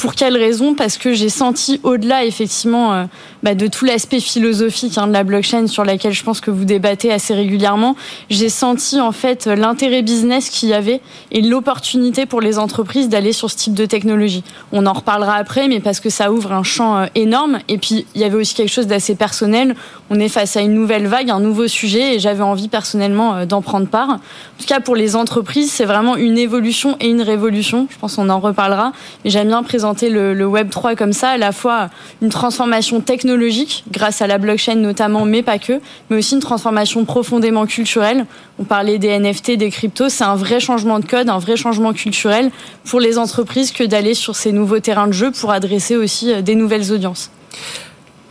pour 0.00 0.14
quelle 0.14 0.36
raison? 0.36 0.74
Parce 0.74 0.96
que 0.96 1.12
j'ai 1.12 1.28
senti 1.28 1.78
au-delà 1.82 2.24
effectivement 2.24 2.94
euh, 2.94 3.04
bah, 3.42 3.54
de 3.54 3.66
tout 3.66 3.84
l'aspect 3.84 4.20
philosophique 4.20 4.96
hein, 4.96 5.06
de 5.06 5.12
la 5.12 5.24
blockchain 5.24 5.66
sur 5.66 5.84
laquelle 5.84 6.14
je 6.14 6.24
pense 6.24 6.40
que 6.40 6.50
vous 6.50 6.64
débattez 6.64 7.12
assez 7.12 7.34
régulièrement, 7.34 7.96
j'ai 8.30 8.48
senti 8.48 8.98
en 8.98 9.12
fait 9.12 9.46
l'intérêt 9.46 10.00
business 10.00 10.48
qu'il 10.48 10.70
y 10.70 10.72
avait 10.72 11.02
et 11.32 11.42
l'opportunité 11.42 12.24
pour 12.24 12.40
les 12.40 12.58
entreprises 12.58 13.10
d'aller 13.10 13.34
sur 13.34 13.50
ce 13.50 13.56
type 13.56 13.74
de 13.74 13.84
technologie. 13.84 14.42
On 14.72 14.86
en 14.86 14.94
reparlera 14.94 15.34
après, 15.34 15.68
mais 15.68 15.80
parce 15.80 16.00
que 16.00 16.08
ça 16.08 16.32
ouvre 16.32 16.52
un 16.52 16.62
champ 16.62 16.96
euh, 16.96 17.06
énorme. 17.14 17.58
Et 17.68 17.76
puis 17.76 18.06
il 18.14 18.20
y 18.22 18.24
avait 18.24 18.36
aussi 18.36 18.54
quelque 18.54 18.72
chose 18.72 18.86
d'assez 18.86 19.14
personnel. 19.14 19.76
On 20.08 20.18
est 20.18 20.30
face 20.30 20.56
à 20.56 20.62
une 20.62 20.72
nouvelle 20.72 21.08
vague, 21.08 21.28
un 21.28 21.40
nouveau 21.40 21.68
sujet, 21.68 22.14
et 22.14 22.18
j'avais 22.18 22.42
envie 22.42 22.68
personnellement 22.68 23.34
euh, 23.34 23.44
d'en 23.44 23.60
prendre 23.60 23.86
part. 23.86 24.08
En 24.08 24.18
tout 24.58 24.66
cas, 24.66 24.80
pour 24.80 24.96
les 24.96 25.14
entreprises, 25.14 25.70
c'est 25.70 25.84
vraiment 25.84 26.16
une 26.16 26.38
évolution 26.38 26.96
et 27.00 27.08
une 27.08 27.22
révolution. 27.22 27.86
Je 27.90 27.98
pense 27.98 28.16
qu'on 28.16 28.30
en 28.30 28.40
reparlera, 28.40 28.92
mais 29.24 29.30
j'aime 29.30 29.48
bien 29.48 29.62
présenter 29.62 29.89
le, 30.02 30.46
Web 30.46 30.70
3 30.70 30.94
comme 30.94 31.12
ça, 31.12 31.30
à 31.30 31.38
la 31.38 31.52
fois 31.52 31.90
une 32.22 32.28
transformation 32.28 33.00
technologique 33.00 33.84
grâce 33.90 34.22
à 34.22 34.26
la 34.26 34.38
blockchain 34.38 34.76
notamment, 34.76 35.24
mais 35.24 35.42
pas 35.42 35.58
que, 35.58 35.80
mais 36.08 36.18
aussi 36.18 36.34
une 36.34 36.40
transformation 36.40 37.04
profondément 37.04 37.66
culturelle. 37.66 38.26
On 38.58 38.64
parlait 38.64 38.98
des 38.98 39.18
NFT, 39.18 39.52
des 39.52 39.70
cryptos, 39.70 40.08
c'est 40.08 40.24
un 40.24 40.36
vrai 40.36 40.60
changement 40.60 40.98
de 40.98 41.06
code, 41.06 41.28
un 41.28 41.38
vrai 41.38 41.56
changement 41.56 41.92
culturel 41.92 42.50
pour 42.84 43.00
les 43.00 43.18
entreprises 43.18 43.72
que 43.72 43.84
d'aller 43.84 44.14
sur 44.14 44.36
ces 44.36 44.52
nouveaux 44.52 44.80
terrains 44.80 45.06
de 45.06 45.12
jeu 45.12 45.30
pour 45.30 45.52
adresser 45.52 45.96
aussi 45.96 46.32
euh, 46.32 46.42
des 46.42 46.54
nouvelles 46.54 46.92
audiences. 46.92 47.30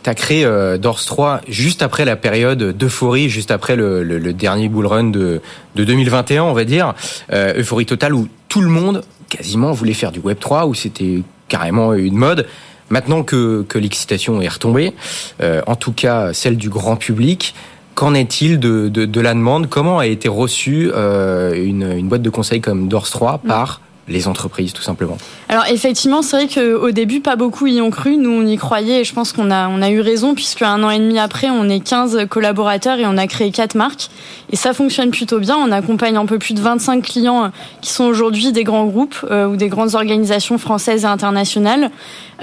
Tu 0.02 0.08
as 0.08 0.14
créé 0.14 0.44
euh, 0.44 0.78
Dors 0.78 1.04
3 1.04 1.42
juste 1.48 1.82
après 1.82 2.04
la 2.04 2.16
période 2.16 2.76
d'euphorie, 2.76 3.28
juste 3.28 3.50
après 3.50 3.76
le, 3.76 4.32
dernier 4.32 4.68
bull 4.68 4.86
run 4.86 5.04
de, 5.04 5.42
2021, 5.74 6.44
on 6.44 6.52
va 6.52 6.64
dire. 6.64 6.94
Euh, 7.32 7.60
euphorie 7.60 7.86
totale 7.86 8.14
où 8.14 8.28
tout 8.48 8.62
le 8.62 8.68
monde 8.68 9.02
quasiment 9.28 9.72
voulait 9.72 9.94
faire 9.94 10.12
du 10.12 10.20
Web 10.20 10.38
3, 10.38 10.66
où 10.66 10.74
c'était 10.74 11.22
carrément 11.50 11.92
une 11.92 12.16
mode. 12.16 12.46
Maintenant 12.88 13.22
que, 13.22 13.62
que 13.68 13.78
l'excitation 13.78 14.40
est 14.40 14.48
retombée, 14.48 14.94
euh, 15.42 15.60
en 15.66 15.76
tout 15.76 15.92
cas 15.92 16.32
celle 16.32 16.56
du 16.56 16.70
grand 16.70 16.96
public, 16.96 17.54
qu'en 17.94 18.14
est-il 18.14 18.58
de, 18.58 18.88
de, 18.88 19.20
la 19.20 19.34
demande? 19.34 19.68
Comment 19.68 19.98
a 19.98 20.06
été 20.06 20.28
reçue 20.28 20.90
euh, 20.94 21.52
une, 21.54 21.82
une, 21.82 22.08
boîte 22.08 22.22
de 22.22 22.30
conseil 22.30 22.60
comme 22.60 22.88
Dors 22.88 23.08
3 23.08 23.42
par 23.46 23.80
les 24.08 24.28
entreprises, 24.28 24.72
tout 24.72 24.82
simplement 24.82 25.16
Alors 25.48 25.66
effectivement, 25.66 26.22
c'est 26.22 26.36
vrai 26.36 26.48
qu'au 26.48 26.90
début, 26.90 27.20
pas 27.20 27.36
beaucoup 27.36 27.66
y 27.66 27.80
ont 27.80 27.90
cru. 27.90 28.16
Nous, 28.16 28.30
on 28.30 28.46
y 28.46 28.56
croyait 28.56 29.00
et 29.00 29.04
je 29.04 29.12
pense 29.14 29.32
qu'on 29.32 29.50
a, 29.50 29.68
on 29.68 29.82
a 29.82 29.90
eu 29.90 30.00
raison 30.00 30.34
puisque 30.34 30.62
un 30.62 30.82
an 30.82 30.90
et 30.90 30.98
demi 30.98 31.18
après, 31.18 31.48
on 31.50 31.68
est 31.68 31.80
15 31.80 32.26
collaborateurs 32.28 32.98
et 32.98 33.06
on 33.06 33.16
a 33.16 33.26
créé 33.26 33.50
quatre 33.50 33.74
marques. 33.74 34.10
Et 34.50 34.56
ça 34.56 34.72
fonctionne 34.72 35.10
plutôt 35.10 35.38
bien. 35.38 35.56
On 35.56 35.70
accompagne 35.70 36.16
un 36.16 36.26
peu 36.26 36.38
plus 36.38 36.54
de 36.54 36.60
25 36.60 37.02
clients 37.02 37.52
qui 37.80 37.90
sont 37.90 38.04
aujourd'hui 38.04 38.52
des 38.52 38.64
grands 38.64 38.86
groupes 38.86 39.16
euh, 39.30 39.46
ou 39.46 39.56
des 39.56 39.68
grandes 39.68 39.94
organisations 39.94 40.58
françaises 40.58 41.04
et 41.04 41.06
internationales. 41.06 41.90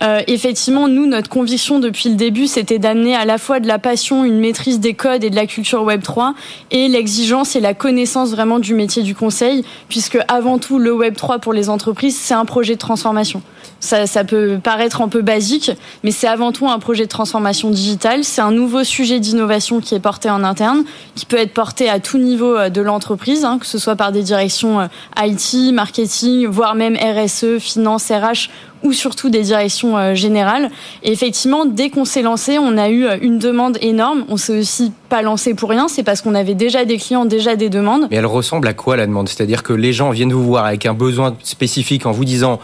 Euh, 0.01 0.21
effectivement, 0.27 0.87
nous, 0.87 1.05
notre 1.07 1.29
conviction 1.29 1.79
depuis 1.79 2.09
le 2.09 2.15
début, 2.15 2.47
c'était 2.47 2.79
d'amener 2.79 3.15
à 3.15 3.25
la 3.25 3.37
fois 3.37 3.59
de 3.59 3.67
la 3.67 3.79
passion, 3.79 4.23
une 4.23 4.39
maîtrise 4.39 4.79
des 4.79 4.93
codes 4.93 5.23
et 5.23 5.29
de 5.29 5.35
la 5.35 5.47
culture 5.47 5.83
Web 5.83 6.03
3 6.03 6.35
et 6.71 6.87
l'exigence 6.87 7.55
et 7.55 7.59
la 7.59 7.73
connaissance 7.73 8.31
vraiment 8.31 8.59
du 8.59 8.73
métier 8.73 9.03
du 9.03 9.15
conseil, 9.15 9.63
puisque 9.89 10.19
avant 10.27 10.59
tout, 10.59 10.77
le 10.77 10.93
Web 10.93 11.15
3 11.15 11.39
pour 11.47 11.53
les 11.53 11.69
entreprises, 11.69 12.19
c'est 12.19 12.33
un 12.33 12.43
projet 12.43 12.73
de 12.73 12.79
transformation. 12.79 13.41
Ça, 13.79 14.05
ça, 14.05 14.25
peut 14.25 14.59
paraître 14.61 15.01
un 15.01 15.07
peu 15.07 15.21
basique, 15.21 15.71
mais 16.03 16.11
c'est 16.11 16.27
avant 16.27 16.51
tout 16.51 16.67
un 16.67 16.77
projet 16.77 17.05
de 17.05 17.09
transformation 17.09 17.69
digitale. 17.69 18.25
C'est 18.25 18.41
un 18.41 18.51
nouveau 18.51 18.83
sujet 18.83 19.21
d'innovation 19.21 19.79
qui 19.79 19.95
est 19.95 20.01
porté 20.01 20.29
en 20.29 20.43
interne, 20.43 20.83
qui 21.15 21.25
peut 21.25 21.37
être 21.37 21.53
porté 21.53 21.87
à 21.87 22.01
tout 22.01 22.17
niveau 22.17 22.57
euh, 22.57 22.67
de 22.67 22.81
l'entreprise, 22.81 23.45
hein, 23.45 23.59
que 23.59 23.65
ce 23.65 23.77
soit 23.77 23.95
par 23.95 24.11
des 24.11 24.23
directions 24.23 24.81
euh, 24.81 24.87
IT, 25.23 25.73
marketing, 25.73 26.47
voire 26.47 26.75
même 26.75 26.97
RSE, 26.97 27.59
finance, 27.59 28.11
RH 28.11 28.49
ou 28.83 28.93
surtout 28.93 29.29
des 29.29 29.41
directions 29.41 29.97
euh, 29.97 30.15
générales. 30.15 30.69
Effectivement, 31.03 31.65
dès 31.65 31.89
qu'on 31.89 32.05
s'est 32.05 32.21
lancé, 32.21 32.57
on 32.59 32.77
a 32.77 32.89
eu 32.89 33.07
une 33.21 33.39
demande 33.39 33.77
énorme. 33.81 34.25
On 34.29 34.37
s'est 34.37 34.59
aussi 34.59 34.91
pas 35.09 35.21
lancé 35.21 35.53
pour 35.53 35.69
rien, 35.69 35.87
c'est 35.87 36.03
parce 36.03 36.21
qu'on 36.21 36.35
avait 36.35 36.55
déjà 36.55 36.85
des 36.85 36.97
clients, 36.97 37.25
déjà 37.25 37.55
des 37.55 37.69
demandes. 37.69 38.07
Mais 38.11 38.17
elle 38.17 38.25
ressemble 38.25 38.67
à 38.67 38.73
quoi 38.73 38.97
la 38.97 39.05
demande? 39.05 39.29
C'est-à-dire 39.29 39.63
que 39.63 39.73
les 39.73 39.93
gens 39.93 40.11
viennent 40.11 40.33
vous 40.33 40.43
voir 40.43 40.65
avec 40.65 40.85
un 40.85 40.93
besoin 40.93 41.35
spécifique 41.43 42.05
en 42.05 42.11
vous 42.11 42.25
disant 42.25 42.59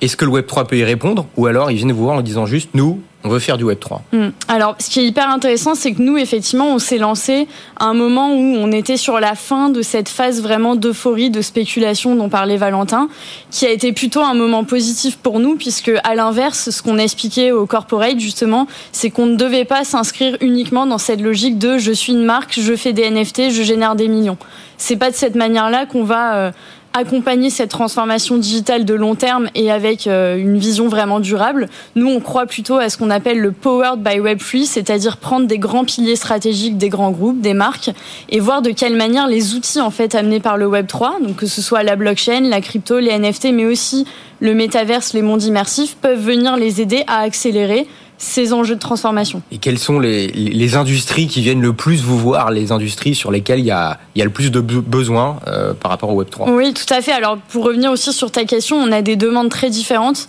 est-ce 0.00 0.16
que 0.16 0.24
le 0.24 0.30
Web 0.30 0.46
3 0.46 0.66
peut 0.66 0.78
y 0.78 0.84
répondre? 0.84 1.26
Ou 1.36 1.46
alors 1.46 1.70
ils 1.70 1.76
viennent 1.76 1.92
vous 1.92 2.04
voir 2.04 2.16
en 2.16 2.22
disant 2.22 2.46
juste 2.46 2.70
nous, 2.74 3.00
on 3.24 3.30
veut 3.30 3.40
faire 3.40 3.58
du 3.58 3.64
Web 3.64 3.80
3 3.80 4.02
hmm. 4.12 4.28
Alors, 4.46 4.76
ce 4.78 4.90
qui 4.90 5.00
est 5.00 5.04
hyper 5.04 5.28
intéressant, 5.28 5.74
c'est 5.74 5.92
que 5.92 6.00
nous, 6.00 6.16
effectivement, 6.16 6.68
on 6.68 6.78
s'est 6.78 6.98
lancé 6.98 7.48
à 7.76 7.86
un 7.86 7.94
moment 7.94 8.32
où 8.32 8.56
on 8.56 8.70
était 8.70 8.96
sur 8.96 9.18
la 9.18 9.34
fin 9.34 9.70
de 9.70 9.82
cette 9.82 10.08
phase 10.08 10.40
vraiment 10.40 10.76
d'euphorie, 10.76 11.28
de 11.30 11.40
spéculation 11.40 12.14
dont 12.14 12.28
parlait 12.28 12.56
Valentin, 12.56 13.08
qui 13.50 13.66
a 13.66 13.70
été 13.70 13.92
plutôt 13.92 14.20
un 14.20 14.34
moment 14.34 14.62
positif 14.62 15.16
pour 15.16 15.40
nous, 15.40 15.56
puisque 15.56 15.90
à 16.04 16.14
l'inverse, 16.14 16.70
ce 16.70 16.80
qu'on 16.80 16.98
a 16.98 17.02
expliqué 17.02 17.50
au 17.50 17.66
corporate, 17.66 18.20
justement, 18.20 18.68
c'est 18.92 19.10
qu'on 19.10 19.26
ne 19.26 19.36
devait 19.36 19.64
pas 19.64 19.82
s'inscrire 19.82 20.36
uniquement 20.40 20.86
dans 20.86 20.98
cette 20.98 21.20
logique 21.20 21.58
de 21.58 21.76
je 21.78 21.92
suis 21.92 22.12
une 22.12 22.24
marque, 22.24 22.58
je 22.60 22.76
fais 22.76 22.92
des 22.92 23.10
NFT, 23.10 23.50
je 23.50 23.62
génère 23.62 23.96
des 23.96 24.06
millions. 24.06 24.38
C'est 24.76 24.96
pas 24.96 25.10
de 25.10 25.16
cette 25.16 25.34
manière-là 25.34 25.86
qu'on 25.86 26.04
va 26.04 26.36
euh, 26.36 26.50
accompagner 26.98 27.50
cette 27.50 27.70
transformation 27.70 28.36
digitale 28.36 28.84
de 28.84 28.94
long 28.94 29.14
terme 29.14 29.48
et 29.54 29.70
avec 29.70 30.06
euh, 30.06 30.36
une 30.36 30.58
vision 30.58 30.88
vraiment 30.88 31.18
durable. 31.18 31.68
Nous, 31.96 32.06
on 32.06 32.20
croit 32.20 32.46
plutôt 32.46 32.76
à 32.76 32.88
ce 32.88 32.98
qu'on 32.98 33.10
appelle 33.10 33.40
le 33.40 33.52
powered 33.52 34.00
by 34.00 34.18
Web3, 34.20 34.64
c'est-à-dire 34.64 35.16
prendre 35.16 35.46
des 35.46 35.58
grands 35.58 35.84
piliers 35.84 36.16
stratégiques 36.16 36.78
des 36.78 36.88
grands 36.88 37.10
groupes, 37.10 37.40
des 37.40 37.54
marques, 37.54 37.90
et 38.28 38.40
voir 38.40 38.62
de 38.62 38.70
quelle 38.70 38.96
manière 38.96 39.26
les 39.26 39.54
outils 39.54 39.80
en 39.80 39.90
fait 39.90 40.14
amenés 40.14 40.40
par 40.40 40.56
le 40.56 40.66
Web3, 40.66 41.24
donc 41.26 41.36
que 41.36 41.46
ce 41.46 41.62
soit 41.62 41.82
la 41.82 41.96
blockchain, 41.96 42.40
la 42.42 42.60
crypto, 42.60 42.98
les 42.98 43.18
NFT, 43.18 43.52
mais 43.52 43.64
aussi 43.64 44.06
le 44.40 44.54
métaverse, 44.54 45.14
les 45.14 45.22
mondes 45.22 45.42
immersifs, 45.42 45.96
peuvent 45.96 46.20
venir 46.20 46.56
les 46.56 46.80
aider 46.80 47.04
à 47.06 47.20
accélérer 47.20 47.86
ces 48.18 48.52
enjeux 48.52 48.74
de 48.74 48.80
transformation. 48.80 49.42
Et 49.52 49.58
quelles 49.58 49.78
sont 49.78 50.00
les, 50.00 50.26
les, 50.26 50.76
industries 50.76 51.28
qui 51.28 51.40
viennent 51.40 51.62
le 51.62 51.72
plus 51.72 52.02
vous 52.02 52.18
voir, 52.18 52.50
les 52.50 52.72
industries 52.72 53.14
sur 53.14 53.30
lesquelles 53.30 53.60
il 53.60 53.66
y 53.66 53.70
a, 53.70 53.98
il 54.14 54.18
y 54.18 54.22
a 54.22 54.24
le 54.24 54.30
plus 54.30 54.50
de 54.50 54.60
besoins 54.60 55.38
euh, 55.46 55.72
par 55.72 55.90
rapport 55.90 56.10
au 56.10 56.22
Web3 56.22 56.50
Oui, 56.50 56.74
tout 56.74 56.92
à 56.92 57.00
fait. 57.00 57.12
Alors 57.12 57.38
pour 57.38 57.64
revenir 57.64 57.92
aussi 57.92 58.12
sur 58.12 58.30
ta 58.30 58.44
question, 58.44 58.76
on 58.76 58.90
a 58.90 59.02
des 59.02 59.16
demandes 59.16 59.50
très 59.50 59.70
différentes. 59.70 60.28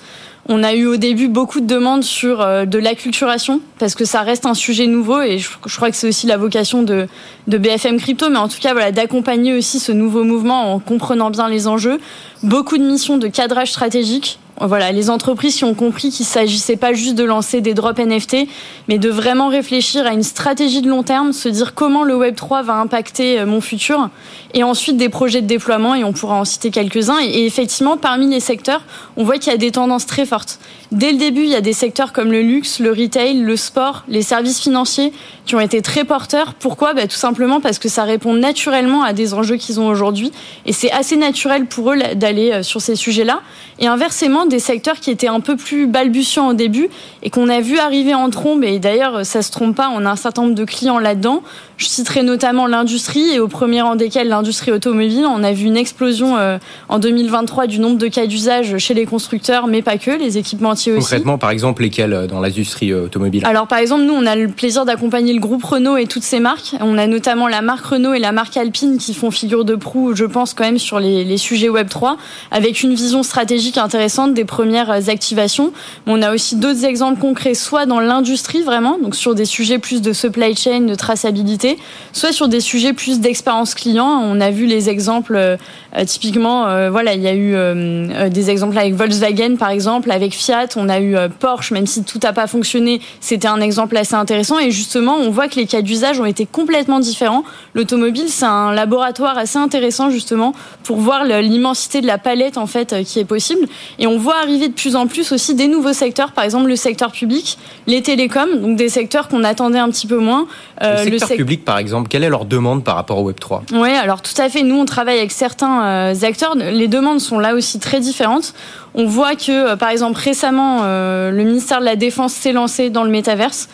On 0.51 0.63
a 0.63 0.73
eu 0.73 0.85
au 0.87 0.97
début 0.97 1.27
beaucoup 1.27 1.59
de 1.59 1.67
demandes 1.67 2.03
sur 2.03 2.41
euh, 2.41 2.65
de 2.65 2.79
l'acculturation, 2.79 3.61
parce 3.77 3.93
que 3.93 4.05
ça 4.05 4.21
reste 4.21 4.45
un 4.45 4.55
sujet 4.55 4.87
nouveau, 4.87 5.21
et 5.21 5.37
je, 5.37 5.49
je 5.65 5.75
crois 5.75 5.91
que 5.91 5.95
c'est 5.95 6.07
aussi 6.07 6.25
la 6.25 6.37
vocation 6.37 6.81
de, 6.81 7.07
de, 7.47 7.57
BFM 7.59 7.99
Crypto, 7.99 8.29
mais 8.29 8.37
en 8.37 8.47
tout 8.47 8.57
cas, 8.59 8.73
voilà, 8.73 8.91
d'accompagner 8.91 9.53
aussi 9.53 9.79
ce 9.79 9.91
nouveau 9.91 10.23
mouvement 10.23 10.73
en 10.73 10.79
comprenant 10.79 11.29
bien 11.29 11.49
les 11.49 11.67
enjeux. 11.67 11.99
Beaucoup 12.41 12.77
de 12.77 12.83
missions 12.83 13.17
de 13.17 13.27
cadrage 13.27 13.71
stratégique, 13.71 14.39
voilà, 14.67 14.91
les 14.91 15.09
entreprises 15.09 15.55
qui 15.55 15.63
ont 15.63 15.73
compris 15.73 16.09
qu'il 16.09 16.25
s'agissait 16.25 16.75
pas 16.75 16.91
juste 16.91 17.15
de 17.15 17.23
lancer 17.23 17.61
des 17.61 17.73
drops 17.73 17.99
NFT, 17.99 18.47
mais 18.87 18.97
de 18.97 19.09
vraiment 19.09 19.47
réfléchir 19.47 20.05
à 20.05 20.11
une 20.11 20.23
stratégie 20.23 20.81
de 20.81 20.89
long 20.89 21.03
terme, 21.03 21.31
se 21.31 21.47
dire 21.47 21.73
comment 21.73 22.03
le 22.03 22.15
Web 22.15 22.35
3 22.35 22.63
va 22.63 22.73
impacter 22.75 23.39
euh, 23.39 23.45
mon 23.45 23.61
futur, 23.61 24.09
et 24.53 24.63
ensuite 24.63 24.97
des 24.97 25.09
projets 25.09 25.41
de 25.41 25.47
déploiement, 25.47 25.95
et 25.95 26.03
on 26.03 26.11
pourra 26.11 26.35
en 26.35 26.45
citer 26.45 26.71
quelques-uns. 26.71 27.19
Et 27.23 27.45
effectivement, 27.45 27.95
parmi 27.95 28.29
les 28.29 28.39
secteurs, 28.41 28.81
on 29.15 29.23
voit 29.23 29.37
qu'il 29.37 29.51
y 29.51 29.55
a 29.55 29.57
des 29.57 29.71
tendances 29.71 30.05
très 30.05 30.25
fortes. 30.25 30.59
Dès 30.91 31.11
le 31.11 31.17
début, 31.17 31.43
il 31.43 31.49
y 31.49 31.55
a 31.55 31.61
des 31.61 31.73
secteurs 31.73 32.11
comme 32.11 32.31
le 32.31 32.41
luxe, 32.41 32.79
le 32.79 32.89
retail, 32.89 33.39
le 33.39 33.55
sport, 33.55 34.03
les 34.07 34.23
services 34.23 34.59
financiers 34.59 35.13
qui 35.45 35.55
ont 35.55 35.59
été 35.59 35.81
très 35.81 36.03
porteurs. 36.03 36.55
Pourquoi? 36.55 36.93
Bah, 36.93 37.07
Tout 37.07 37.15
simplement 37.15 37.61
parce 37.61 37.79
que 37.79 37.87
ça 37.87 38.03
répond 38.03 38.33
naturellement 38.33 39.03
à 39.03 39.13
des 39.13 39.33
enjeux 39.33 39.57
qu'ils 39.57 39.79
ont 39.79 39.87
aujourd'hui, 39.87 40.31
et 40.65 40.73
c'est 40.73 40.91
assez 40.91 41.15
naturel 41.15 41.65
pour 41.65 41.93
eux 41.93 41.97
d'aller 42.29 42.51
euh, 42.51 42.63
sur 42.63 42.81
ces 42.81 42.95
sujets-là. 42.95 43.41
Et 43.79 43.87
inversement, 43.87 44.45
des 44.45 44.59
secteurs 44.59 44.99
qui 44.99 45.09
étaient 45.09 45.27
un 45.27 45.39
peu 45.39 45.55
plus 45.55 45.87
balbutiants 45.87 46.49
au 46.49 46.53
début 46.53 46.89
et 47.23 47.29
qu'on 47.29 47.49
a 47.49 47.61
vu 47.61 47.79
arriver 47.79 48.13
en 48.13 48.29
trombe. 48.29 48.63
Et 48.63 48.79
d'ailleurs, 48.79 49.25
ça 49.25 49.41
se 49.41 49.51
trompe 49.51 49.75
pas, 49.75 49.89
on 49.93 50.05
a 50.05 50.09
un 50.09 50.15
certain 50.15 50.43
nombre 50.43 50.55
de 50.55 50.65
clients 50.65 50.99
là-dedans. 50.99 51.41
Je 51.79 51.85
citerai 51.85 52.23
notamment 52.23 52.67
l'industrie 52.67 53.29
et 53.31 53.39
au 53.39 53.47
premier 53.47 53.81
rang 53.81 53.95
desquels 53.95 54.27
l'industrie 54.27 54.73
automobile. 54.73 55.25
On 55.25 55.45
a 55.45 55.53
vu 55.53 55.65
une 55.65 55.77
explosion 55.77 56.35
euh, 56.37 56.57
en 56.89 56.99
2023 56.99 57.67
du 57.67 57.79
nombre 57.79 57.97
de 57.97 58.07
cas 58.07 58.27
d'usage 58.27 58.77
chez 58.79 58.93
les 58.93 59.05
constructeurs, 59.05 59.67
mais 59.67 59.81
pas 59.81 59.97
que, 59.97 60.11
les 60.11 60.37
équipementiers 60.37 60.91
aussi. 60.91 60.99
Concrètement, 60.99 61.37
par 61.37 61.51
exemple, 61.51 61.83
lesquels 61.83 62.11
euh, 62.11 62.27
dans 62.27 62.41
l'industrie 62.41 62.91
euh, 62.91 63.05
automobile? 63.05 63.45
Alors, 63.45 63.65
par 63.65 63.77
exemple, 63.77 64.03
nous, 64.03 64.13
on 64.13 64.25
a 64.25 64.35
le 64.35 64.49
plaisir 64.49 64.83
d'accompagner 64.83 65.31
le 65.31 65.39
groupe 65.39 65.63
Renault 65.63 65.95
et 65.95 66.05
toutes 66.05 66.23
ses 66.23 66.41
marques. 66.41 66.75
On 66.81 66.97
a 66.97 67.07
notamment 67.07 67.47
la 67.47 67.61
marque 67.61 67.85
Renault 67.85 68.13
et 68.13 68.19
la 68.19 68.33
marque 68.33 68.57
Alpine 68.57 68.97
qui 68.97 69.13
font 69.13 69.31
figure 69.31 69.63
de 69.63 69.75
proue, 69.75 70.13
je 70.15 70.25
pense, 70.25 70.53
quand 70.53 70.65
même, 70.65 70.79
sur 70.79 70.99
les, 70.99 71.23
les 71.23 71.37
sujets 71.37 71.69
Web 71.69 71.87
3, 71.87 72.17
avec 72.51 72.83
une 72.83 72.93
vision 72.93 73.23
stratégique 73.23 73.77
intéressante 73.77 74.33
des 74.33 74.45
premières 74.45 75.09
activations. 75.09 75.71
On 76.07 76.21
a 76.21 76.33
aussi 76.33 76.55
d'autres 76.55 76.85
exemples 76.85 77.19
concrets, 77.19 77.53
soit 77.53 77.85
dans 77.85 77.99
l'industrie 77.99 78.61
vraiment, 78.61 78.97
donc 78.97 79.15
sur 79.15 79.35
des 79.35 79.45
sujets 79.45 79.79
plus 79.79 80.01
de 80.01 80.13
supply 80.13 80.55
chain, 80.55 80.81
de 80.81 80.95
traçabilité, 80.95 81.77
soit 82.13 82.31
sur 82.31 82.47
des 82.47 82.59
sujets 82.59 82.93
plus 82.93 83.19
d'expérience 83.19 83.75
client. 83.75 84.21
On 84.23 84.39
a 84.41 84.51
vu 84.51 84.65
les 84.65 84.89
exemples, 84.89 85.35
euh, 85.35 85.57
typiquement, 86.05 86.67
euh, 86.67 86.89
voilà, 86.89 87.13
il 87.13 87.21
y 87.21 87.27
a 87.27 87.33
eu 87.33 87.53
euh, 87.55 88.29
des 88.29 88.49
exemples 88.49 88.77
avec 88.77 88.93
Volkswagen 88.93 89.55
par 89.57 89.69
exemple, 89.69 90.11
avec 90.11 90.33
Fiat, 90.33 90.67
on 90.75 90.89
a 90.89 90.99
eu 90.99 91.15
Porsche, 91.39 91.71
même 91.71 91.87
si 91.87 92.03
tout 92.03 92.19
n'a 92.21 92.33
pas 92.33 92.47
fonctionné, 92.47 93.01
c'était 93.19 93.47
un 93.47 93.61
exemple 93.61 93.97
assez 93.97 94.15
intéressant. 94.15 94.59
Et 94.59 94.71
justement, 94.71 95.15
on 95.15 95.29
voit 95.29 95.47
que 95.47 95.55
les 95.55 95.65
cas 95.65 95.81
d'usage 95.81 96.19
ont 96.19 96.25
été 96.25 96.45
complètement 96.45 96.99
différents. 96.99 97.43
L'automobile, 97.73 98.25
c'est 98.27 98.45
un 98.45 98.73
laboratoire 98.73 99.37
assez 99.37 99.57
intéressant 99.57 100.09
justement 100.09 100.53
pour 100.83 100.97
voir 100.97 101.23
l'immensité 101.23 102.01
de 102.01 102.07
la 102.09 102.17
palette 102.17 102.57
en 102.57 102.67
fait 102.67 103.03
qui 103.05 103.19
est 103.19 103.25
possible. 103.25 103.67
Et 103.99 104.07
on 104.07 104.17
voit 104.17 104.37
arriver 104.39 104.67
de 104.67 104.73
plus 104.73 104.95
en 104.95 105.07
plus 105.07 105.31
aussi 105.31 105.55
des 105.55 105.67
nouveaux 105.67 105.93
secteurs, 105.93 106.31
par 106.31 106.43
exemple 106.43 106.67
le 106.67 106.75
secteur 106.75 107.11
public, 107.11 107.57
les 107.87 108.01
télécoms, 108.01 108.59
donc 108.61 108.75
des 108.75 108.89
secteurs 108.89 109.27
qu'on 109.27 109.43
attendait 109.43 109.79
un 109.79 109.89
petit 109.89 110.07
peu 110.07 110.17
moins. 110.17 110.47
Euh, 110.81 111.03
le 111.05 111.19
secteur 111.19 111.37
public, 111.37 111.65
par 111.65 111.77
exemple, 111.77 112.07
quelle 112.09 112.23
est 112.23 112.29
leur 112.29 112.45
demande 112.45 112.83
par 112.83 112.95
rapport 112.95 113.19
au 113.19 113.23
Web 113.23 113.39
3 113.39 113.63
Oui, 113.73 113.89
alors 113.89 114.21
tout 114.21 114.39
à 114.39 114.49
fait. 114.49 114.63
Nous, 114.63 114.75
on 114.75 114.85
travaille 114.85 115.17
avec 115.17 115.31
certains 115.31 115.83
euh, 115.83 116.13
acteurs. 116.23 116.55
Les 116.55 116.87
demandes 116.87 117.19
sont 117.19 117.39
là 117.39 117.53
aussi 117.53 117.79
très 117.79 117.99
différentes. 117.99 118.53
On 118.95 119.05
voit 119.05 119.35
que, 119.35 119.51
euh, 119.51 119.75
par 119.75 119.89
exemple, 119.89 120.19
récemment, 120.19 120.83
le 120.83 121.43
ministère 121.43 121.79
de 121.79 121.85
la 121.85 121.95
Défense 121.95 122.33
s'est 122.33 122.53
lancé 122.53 122.89
dans 122.89 123.03
le 123.03 123.09
métaverse 123.09 123.69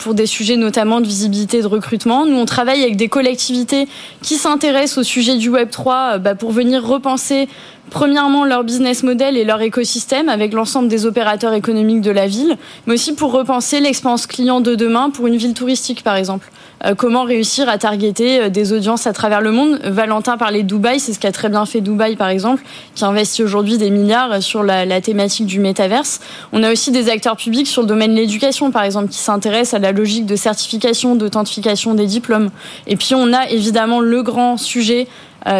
pour 0.00 0.14
des 0.14 0.26
sujets 0.26 0.56
notamment 0.56 1.00
de 1.00 1.06
visibilité 1.06 1.62
de 1.62 1.66
recrutement. 1.66 2.26
Nous, 2.26 2.36
on 2.36 2.46
travaille 2.46 2.82
avec 2.82 2.96
des 2.96 3.08
collectivités 3.08 3.86
qui 4.22 4.34
s'intéressent 4.34 4.98
au 4.98 5.02
sujet 5.04 5.36
du 5.36 5.48
Web 5.48 5.70
3 5.70 6.18
bah, 6.18 6.34
pour 6.34 6.50
venir 6.50 6.84
repenser 6.84 7.48
premièrement 7.90 8.44
leur 8.44 8.64
business 8.64 9.02
model 9.02 9.36
et 9.36 9.44
leur 9.44 9.60
écosystème 9.60 10.28
avec 10.28 10.52
l'ensemble 10.52 10.88
des 10.88 11.06
opérateurs 11.06 11.52
économiques 11.52 12.00
de 12.00 12.10
la 12.10 12.26
ville, 12.26 12.56
mais 12.86 12.94
aussi 12.94 13.14
pour 13.14 13.32
repenser 13.32 13.80
l'expérience 13.80 14.26
client 14.26 14.60
de 14.60 14.74
demain 14.74 15.10
pour 15.10 15.26
une 15.26 15.36
ville 15.36 15.54
touristique 15.54 16.02
par 16.02 16.16
exemple. 16.16 16.50
Euh, 16.84 16.94
comment 16.94 17.24
réussir 17.24 17.68
à 17.68 17.76
targeter 17.76 18.40
euh, 18.40 18.48
des 18.50 18.72
audiences 18.72 19.06
à 19.06 19.12
travers 19.12 19.40
le 19.40 19.50
monde? 19.50 19.80
Valentin 19.84 20.36
parlait 20.36 20.62
de 20.62 20.68
Dubaï, 20.68 21.00
c'est 21.00 21.12
ce 21.12 21.18
qu'a 21.18 21.32
très 21.32 21.48
bien 21.48 21.66
fait 21.66 21.80
Dubaï 21.80 22.14
par 22.14 22.28
exemple, 22.28 22.62
qui 22.94 23.04
investit 23.04 23.42
aujourd'hui 23.42 23.78
des 23.78 23.90
milliards 23.90 24.42
sur 24.42 24.62
la, 24.62 24.84
la, 24.84 25.00
thématique 25.00 25.46
du 25.46 25.58
métaverse. 25.58 26.20
On 26.52 26.62
a 26.62 26.70
aussi 26.70 26.92
des 26.92 27.08
acteurs 27.08 27.36
publics 27.36 27.66
sur 27.66 27.82
le 27.82 27.88
domaine 27.88 28.12
de 28.12 28.16
l'éducation 28.20 28.70
par 28.70 28.84
exemple, 28.84 29.08
qui 29.08 29.18
s'intéressent 29.18 29.74
à 29.74 29.78
la 29.80 29.92
logique 29.92 30.26
de 30.26 30.36
certification, 30.36 31.16
d'authentification 31.16 31.94
des 31.94 32.06
diplômes. 32.06 32.50
Et 32.86 32.96
puis 32.96 33.14
on 33.14 33.32
a 33.32 33.48
évidemment 33.50 34.00
le 34.00 34.22
grand 34.22 34.56
sujet 34.56 35.08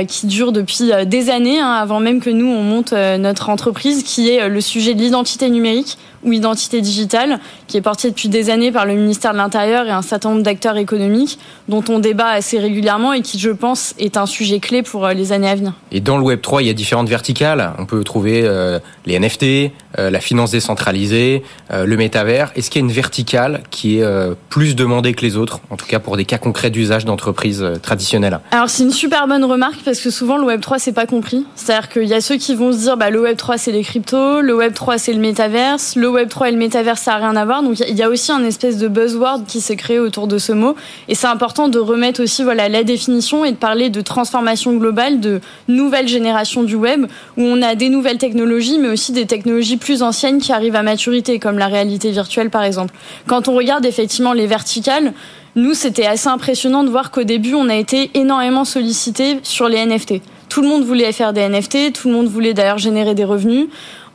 qui 0.07 0.27
dure 0.27 0.53
depuis 0.53 0.91
des 1.07 1.31
années, 1.31 1.61
hein, 1.61 1.73
avant 1.73 2.01
même 2.01 2.21
que 2.21 2.31
nous 2.31 2.47
on 2.47 2.63
monte 2.63 2.93
notre 2.93 3.49
entreprise, 3.49 4.03
qui 4.03 4.31
est 4.31 4.49
le 4.49 4.61
sujet 4.61 4.95
de 4.95 5.01
l'identité 5.01 5.49
numérique 5.51 5.99
ou 6.25 6.33
identité 6.33 6.81
digitale, 6.81 7.41
qui 7.67 7.77
est 7.77 7.83
portée 7.83 8.11
depuis 8.11 8.29
des 8.29 8.51
années 8.51 8.73
par 8.73 8.87
le 8.87 8.95
ministère 8.95 9.33
de 9.33 9.39
l'Intérieur 9.39 9.87
et 9.87 9.91
un 9.91 10.03
certain 10.03 10.31
nombre 10.31 10.43
d'acteurs 10.43 10.77
économiques, 10.77 11.39
dont 11.69 11.85
on 11.89 11.99
débat 11.99 12.29
assez 12.29 12.59
régulièrement 12.59 13.13
et 13.13 13.23
qui, 13.23 13.39
je 13.39 13.51
pense, 13.51 13.95
est 13.99 14.17
un 14.17 14.27
sujet 14.27 14.59
clé 14.61 14.83
pour 14.83 15.05
euh, 15.05 15.13
les 15.13 15.33
années 15.33 15.49
à 15.49 15.55
venir. 15.55 15.73
Et 15.93 16.01
dans 16.01 16.17
le 16.17 16.23
Web 16.23 16.41
3, 16.41 16.63
il 16.63 16.67
y 16.67 16.71
a 16.71 16.75
différentes 16.75 17.09
verticales. 17.09 17.73
On 17.79 17.87
peut 17.87 18.03
trouver 18.05 18.43
euh, 18.45 18.79
les 19.07 19.19
NFT, 19.19 19.73
euh, 19.99 20.11
la 20.11 20.21
finance 20.21 20.51
décentralisée, 20.51 21.43
le 21.71 21.97
métavers. 21.97 22.53
Est-ce 22.57 22.71
qu'il 22.71 22.81
y 22.81 22.85
a 22.85 22.87
une 22.87 22.93
verticale 22.93 23.63
qui 23.71 23.99
est 23.99 24.07
plus 24.49 24.75
demandée 24.75 25.13
que 25.13 25.23
les 25.23 25.37
autres, 25.37 25.61
en 25.71 25.77
tout 25.77 25.87
cas 25.87 25.99
pour 25.99 26.17
des 26.17 26.25
cas 26.25 26.39
concrets 26.39 26.71
d'usage 26.71 27.05
d'entreprises 27.05 27.65
traditionnelles? 27.83 28.41
Alors 28.51 28.71
c'est 28.71 28.85
une 28.85 28.91
super 28.91 29.29
bonne 29.29 29.45
remarque 29.45 29.81
parce 29.85 30.01
que 30.01 30.11
souvent 30.11 30.39
le 30.39 30.45
Web 30.45 30.61
3 30.61 30.79
c'est 30.79 30.93
pas 30.93 31.07
compris. 31.07 31.45
C'est-à-dire 31.55 31.89
qu'il 31.89 32.05
y 32.05 32.15
a 32.15 32.21
ceux 32.21 32.37
qui 32.37 32.55
vont 32.55 32.73
se 32.73 32.79
dire 32.79 32.97
bah, 32.97 33.11
le 33.11 33.21
Web 33.21 33.37
3 33.37 33.59
c'est 33.59 33.73
les 33.73 33.83
cryptos, 33.83 34.41
le 34.41 34.55
Web 34.57 34.73
3 34.73 34.99
c'est 34.99 35.13
le 35.13 35.21
métaverse, 35.21 35.97
le 35.97 36.08
Web 36.09 36.29
3 36.29 36.49
et 36.49 36.53
le 36.53 36.59
métavers 36.59 36.99
ça 36.99 37.13
n'a 37.13 37.17
rien 37.19 37.37
à 37.37 37.45
voir. 37.45 37.63
Donc 37.63 37.81
il 37.81 37.97
y 37.97 38.03
a 38.03 38.09
aussi 38.09 38.33
un 38.33 38.45
espèce 38.45 38.79
de 38.79 38.89
buzzword 38.89 39.45
qui 39.47 39.61
s'est 39.61 39.77
créé 39.77 39.99
autour 39.99 40.27
de 40.27 40.39
ce 40.39 40.53
mot 40.53 40.75
et 41.09 41.15
c'est 41.15 41.27
important 41.27 41.69
de 41.69 41.79
remettre 41.79 42.23
aussi 42.23 42.43
voilà 42.43 42.69
la 42.69 42.85
définition 42.85 43.45
et 43.45 43.53
de 43.53 43.57
parler 43.57 43.91
de 43.91 44.01
transformation 44.01 44.75
globale, 44.75 45.21
de 45.21 45.41
nouvelle 45.69 46.09
génération 46.09 46.63
du 46.63 46.75
web 46.75 47.07
où 47.37 47.43
on 47.43 47.63
a 47.63 47.75
des 47.75 47.89
nouvelles 47.89 48.19
technologies 48.19 48.79
mais 48.79 48.89
aussi 48.89 49.13
des 49.13 49.27
technologies 49.27 49.77
plus 49.77 50.03
anciennes 50.03 50.41
qui 50.41 50.53
arrivent 50.53 50.77
à 50.77 50.83
maturité 50.83 51.39
comme 51.39 51.59
la 51.59 51.67
réalité 51.67 52.11
virtuelle 52.11 52.51
par 52.51 52.65
exemple. 52.65 52.95
Quand 53.27 53.49
on 53.49 53.55
regarde 53.55 53.85
effectivement 53.87 54.33
les 54.33 54.47
verticales, 54.47 55.13
nous 55.57 55.75
c'était 55.75 56.07
assez 56.07 56.29
impressionnant 56.29 56.85
de 56.85 56.91
voir 56.91 57.11
qu'au 57.11 57.25
début 57.25 57.55
on 57.55 57.69
a 57.69 57.77
été 57.77 58.11
énormément 58.15 58.65
sollicité 58.65 59.39
sur 59.43 59.69
les 59.69 59.85
NFT. 59.85 60.21
Tout 60.49 60.63
le 60.63 60.69
monde 60.69 60.85
voulait 60.85 61.13
faire 61.13 61.33
des 61.33 61.47
NFT, 61.47 61.93
tout 61.93 62.09
le 62.09 62.15
monde 62.15 62.29
voulait 62.29 62.55
d'ailleurs 62.55 62.79
générer 62.79 63.15
des 63.15 63.25
revenus. 63.25 63.67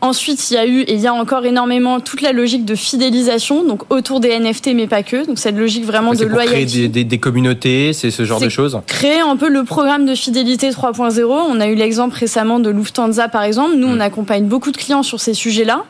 Ensuite, 0.04 0.52
il 0.52 0.56
y 0.56 0.58
a 0.58 0.68
eu 0.68 0.82
et 0.82 0.96
il 0.96 1.00
y 1.00 1.08
a 1.08 1.14
encore 1.14 1.46
énormément 1.46 2.02
toute 2.02 2.20
la 2.20 2.34
logique 2.34 2.66
de 2.66 2.76
fidélisation, 2.76 3.64
donc 3.64 3.90
autour 3.90 4.20
des 4.20 4.38
NFT, 4.38 4.72
mais 4.76 4.86
pas 4.86 5.02
que. 5.02 5.26
Donc 5.26 5.40
cette 5.40 5.58
logique 5.58 5.86
vraiment 5.86 6.14
de 6.14 6.26
loyauté. 6.26 6.66
Créer 6.66 6.90
des, 6.90 7.06
des, 7.06 7.20
communautés, 7.20 7.94
c'est 7.94 8.12
ce 8.12 8.26
genre 8.26 8.42
de 8.42 8.50
choses. 8.50 8.78
Créer 8.86 9.22
un 9.22 9.38
peu 9.38 9.48
le 9.48 9.64
programme 9.64 10.06
de 10.06 10.14
fidélité 10.14 10.72
3.0. 10.72 11.24
On 11.24 11.58
a 11.62 11.68
eu 11.68 11.76
l'exemple 11.76 12.18
récemment 12.18 12.60
de 12.60 12.70
Lufthansa, 12.70 13.30
par 13.30 13.44
exemple. 13.44 13.78
Nous, 13.78 13.88
on 13.88 13.96
mm. 13.96 14.02
accompagne 14.02 14.44
beaucoup 14.44 14.72
de 14.72 14.78
clients 14.78 15.04
sur 15.04 15.22
ces 15.22 15.34
sujets-là. 15.34 15.86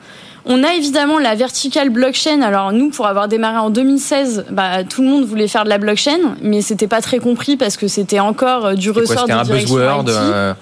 On 0.45 0.63
a 0.63 0.76
évidemment 0.76 1.17
la 1.17 1.34
verticale 1.34 1.89
blockchain. 1.89 2.43
Alors 2.43 2.71
nous, 2.71 2.91
pour 2.91 3.08
avoir 3.08 3.28
démarré 3.28 3.58
en 3.58 3.71
2016, 3.71 4.45
bah, 4.52 4.84
tout 4.84 5.02
le 5.02 5.08
monde 5.08 5.26
voulait 5.26 5.47
faire 5.47 5.63
de 5.63 5.69
la 5.69 5.80
blockchain, 5.80 6.36
mais 6.43 6.62
c'était 6.62 6.88
pas 6.88 7.02
très 7.02 7.17
compris 7.17 7.58
parce 7.58 7.78
que 7.78 7.88
c'était 7.88 8.19
encore 8.19 8.65
euh, 8.65 8.73
du 8.76 8.91
ressort 8.91 9.26
quoi, 9.26 9.36
un 9.36 9.43
buzzword. 9.43 10.06
Euh, 10.10 10.54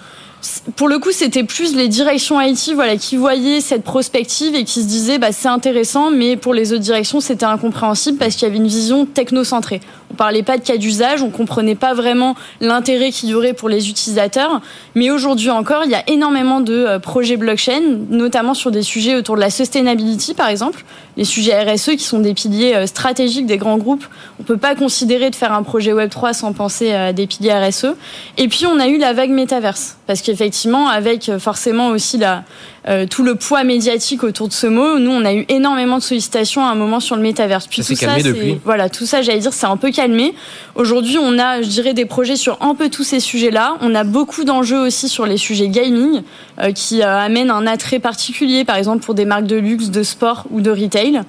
pour 0.76 0.88
le 0.88 0.98
coup, 0.98 1.12
c'était 1.12 1.44
plus 1.44 1.76
les 1.76 1.88
directions 1.88 2.42
IT 2.42 2.72
voilà, 2.74 2.98
qui 2.98 3.16
voyaient 3.16 3.62
cette 3.62 3.84
prospective 3.84 4.56
et 4.56 4.64
qui 4.64 4.82
se 4.82 4.88
disaient 4.88 5.20
bah, 5.20 5.32
c'est 5.32 5.48
intéressant, 5.48 6.10
mais 6.10 6.36
pour 6.36 6.54
les 6.54 6.74
autres 6.74 6.82
directions, 6.82 7.20
c'était 7.20 7.46
incompréhensible 7.46 8.18
parce 8.18 8.36
qu'il 8.36 8.48
y 8.48 8.52
avait 8.52 8.58
une 8.58 8.68
vision 8.68 9.06
technocentrée. 9.06 9.82
On 10.12 10.14
parlait 10.14 10.44
pas 10.44 10.58
de 10.58 10.64
cas 10.64 10.76
d'usage, 10.76 11.24
on 11.24 11.30
comprenait 11.30 11.76
pas 11.76 11.94
vraiment 11.94 12.36
l'intérêt 12.60 13.12
qu'il 13.12 13.30
y 13.30 13.34
aurait 13.34 13.54
pour 13.54 13.70
les 13.70 13.90
utilisateurs. 13.90 14.60
Mais 14.94 15.10
aujourd'hui 15.10 15.50
encore, 15.50 15.84
il 15.86 15.92
y 15.92 15.96
a 15.96 16.04
énormément 16.10 16.60
de 16.60 16.74
euh, 16.74 17.00
projets 17.00 17.38
blockchain, 17.38 17.82
notamment 18.10 18.54
sur 18.54 18.72
des 18.72 18.82
sujets 18.82 19.16
autour 19.16 19.36
de 19.36 19.40
la 19.42 19.50
sustainability, 19.50 20.34
par 20.34 20.50
exemple, 20.50 20.84
les 21.16 21.24
sujets 21.24 21.64
RSE 21.64 21.92
qui 21.92 22.04
sont 22.04 22.20
des 22.20 22.34
piliers 22.34 22.76
euh, 22.76 22.88
stratégiques 22.88 23.46
des 23.46 23.58
grands 23.58 23.78
groupes. 23.78 24.06
On 24.42 24.44
peut 24.44 24.58
pas 24.58 24.76
considérer 24.76 25.30
de 25.30 25.36
faire 25.36 25.54
un 25.54 25.64
projet 25.64 25.94
Web 25.94 26.10
3 26.10 26.34
sans 26.34 26.52
penser 26.52 26.92
à 26.92 27.14
des 27.14 27.26
piliers 27.26 27.54
RSE. 27.54 27.96
Et 28.38 28.50
puis 28.50 28.66
on 28.66 28.80
a 28.80 28.88
eu 28.90 28.98
la 28.98 29.14
vague 29.14 29.32
métaverse, 29.32 29.98
parce 30.08 30.22
qu'effectivement, 30.22 30.90
avec 30.90 31.30
euh, 31.30 31.40
forcément 31.40 31.88
aussi 31.88 32.18
la 32.18 32.44
euh, 32.88 33.06
tout 33.06 33.24
le 33.24 33.36
poids 33.36 33.64
médiatique 33.64 34.24
autour 34.24 34.48
de 34.48 34.54
ce 34.54 34.66
mot. 34.66 34.98
Nous, 34.98 35.12
on 35.12 35.24
a 35.24 35.34
eu 35.34 35.46
énormément 35.50 35.98
de 35.98 36.04
sollicitations 36.04 36.66
à 36.66 36.70
un 36.70 36.76
moment 36.76 37.00
sur 37.00 37.16
le 37.16 37.22
métaverse. 37.22 37.68
Puis 37.68 37.84
ça 37.84 37.94
tout 37.94 38.00
ça, 38.00 38.18
depuis. 38.22 38.60
voilà, 38.66 38.90
tout 38.90 39.06
ça, 39.06 39.22
j'allais 39.22 39.40
dire, 39.40 39.54
c'est 39.54 39.68
un 39.68 39.78
peu 39.78 39.92
calmé. 39.92 40.34
Aujourd'hui, 40.76 41.18
on 41.20 41.38
a, 41.38 41.62
je 41.62 41.68
dirais, 41.68 41.94
des 41.94 42.06
projets 42.06 42.36
sur 42.36 42.58
un 42.62 42.74
peu 42.74 42.90
tous 42.90 43.04
ces 43.04 43.20
sujets-là. 43.20 43.78
On 43.82 43.94
a 43.94 44.04
beaucoup 44.04 44.44
d'enjeux 44.44 44.80
aussi 44.80 45.10
sur 45.10 45.26
les 45.26 45.38
sujets 45.38 45.68
gaming, 45.68 46.24
qui 46.70 47.02
euh, 47.02 47.20
amènent 47.20 47.50
un 47.50 47.66
attrait 47.66 48.00
particulier, 48.00 48.64
par 48.66 48.76
exemple 48.76 49.04
pour 49.04 49.16
des 49.16 49.26
marques 49.26 49.48
de 49.48 49.56
luxe, 49.56 49.90
de 49.90 50.04
sport 50.04 50.46
ou 50.52 50.62
de 50.62 50.70
retail. 50.70 51.22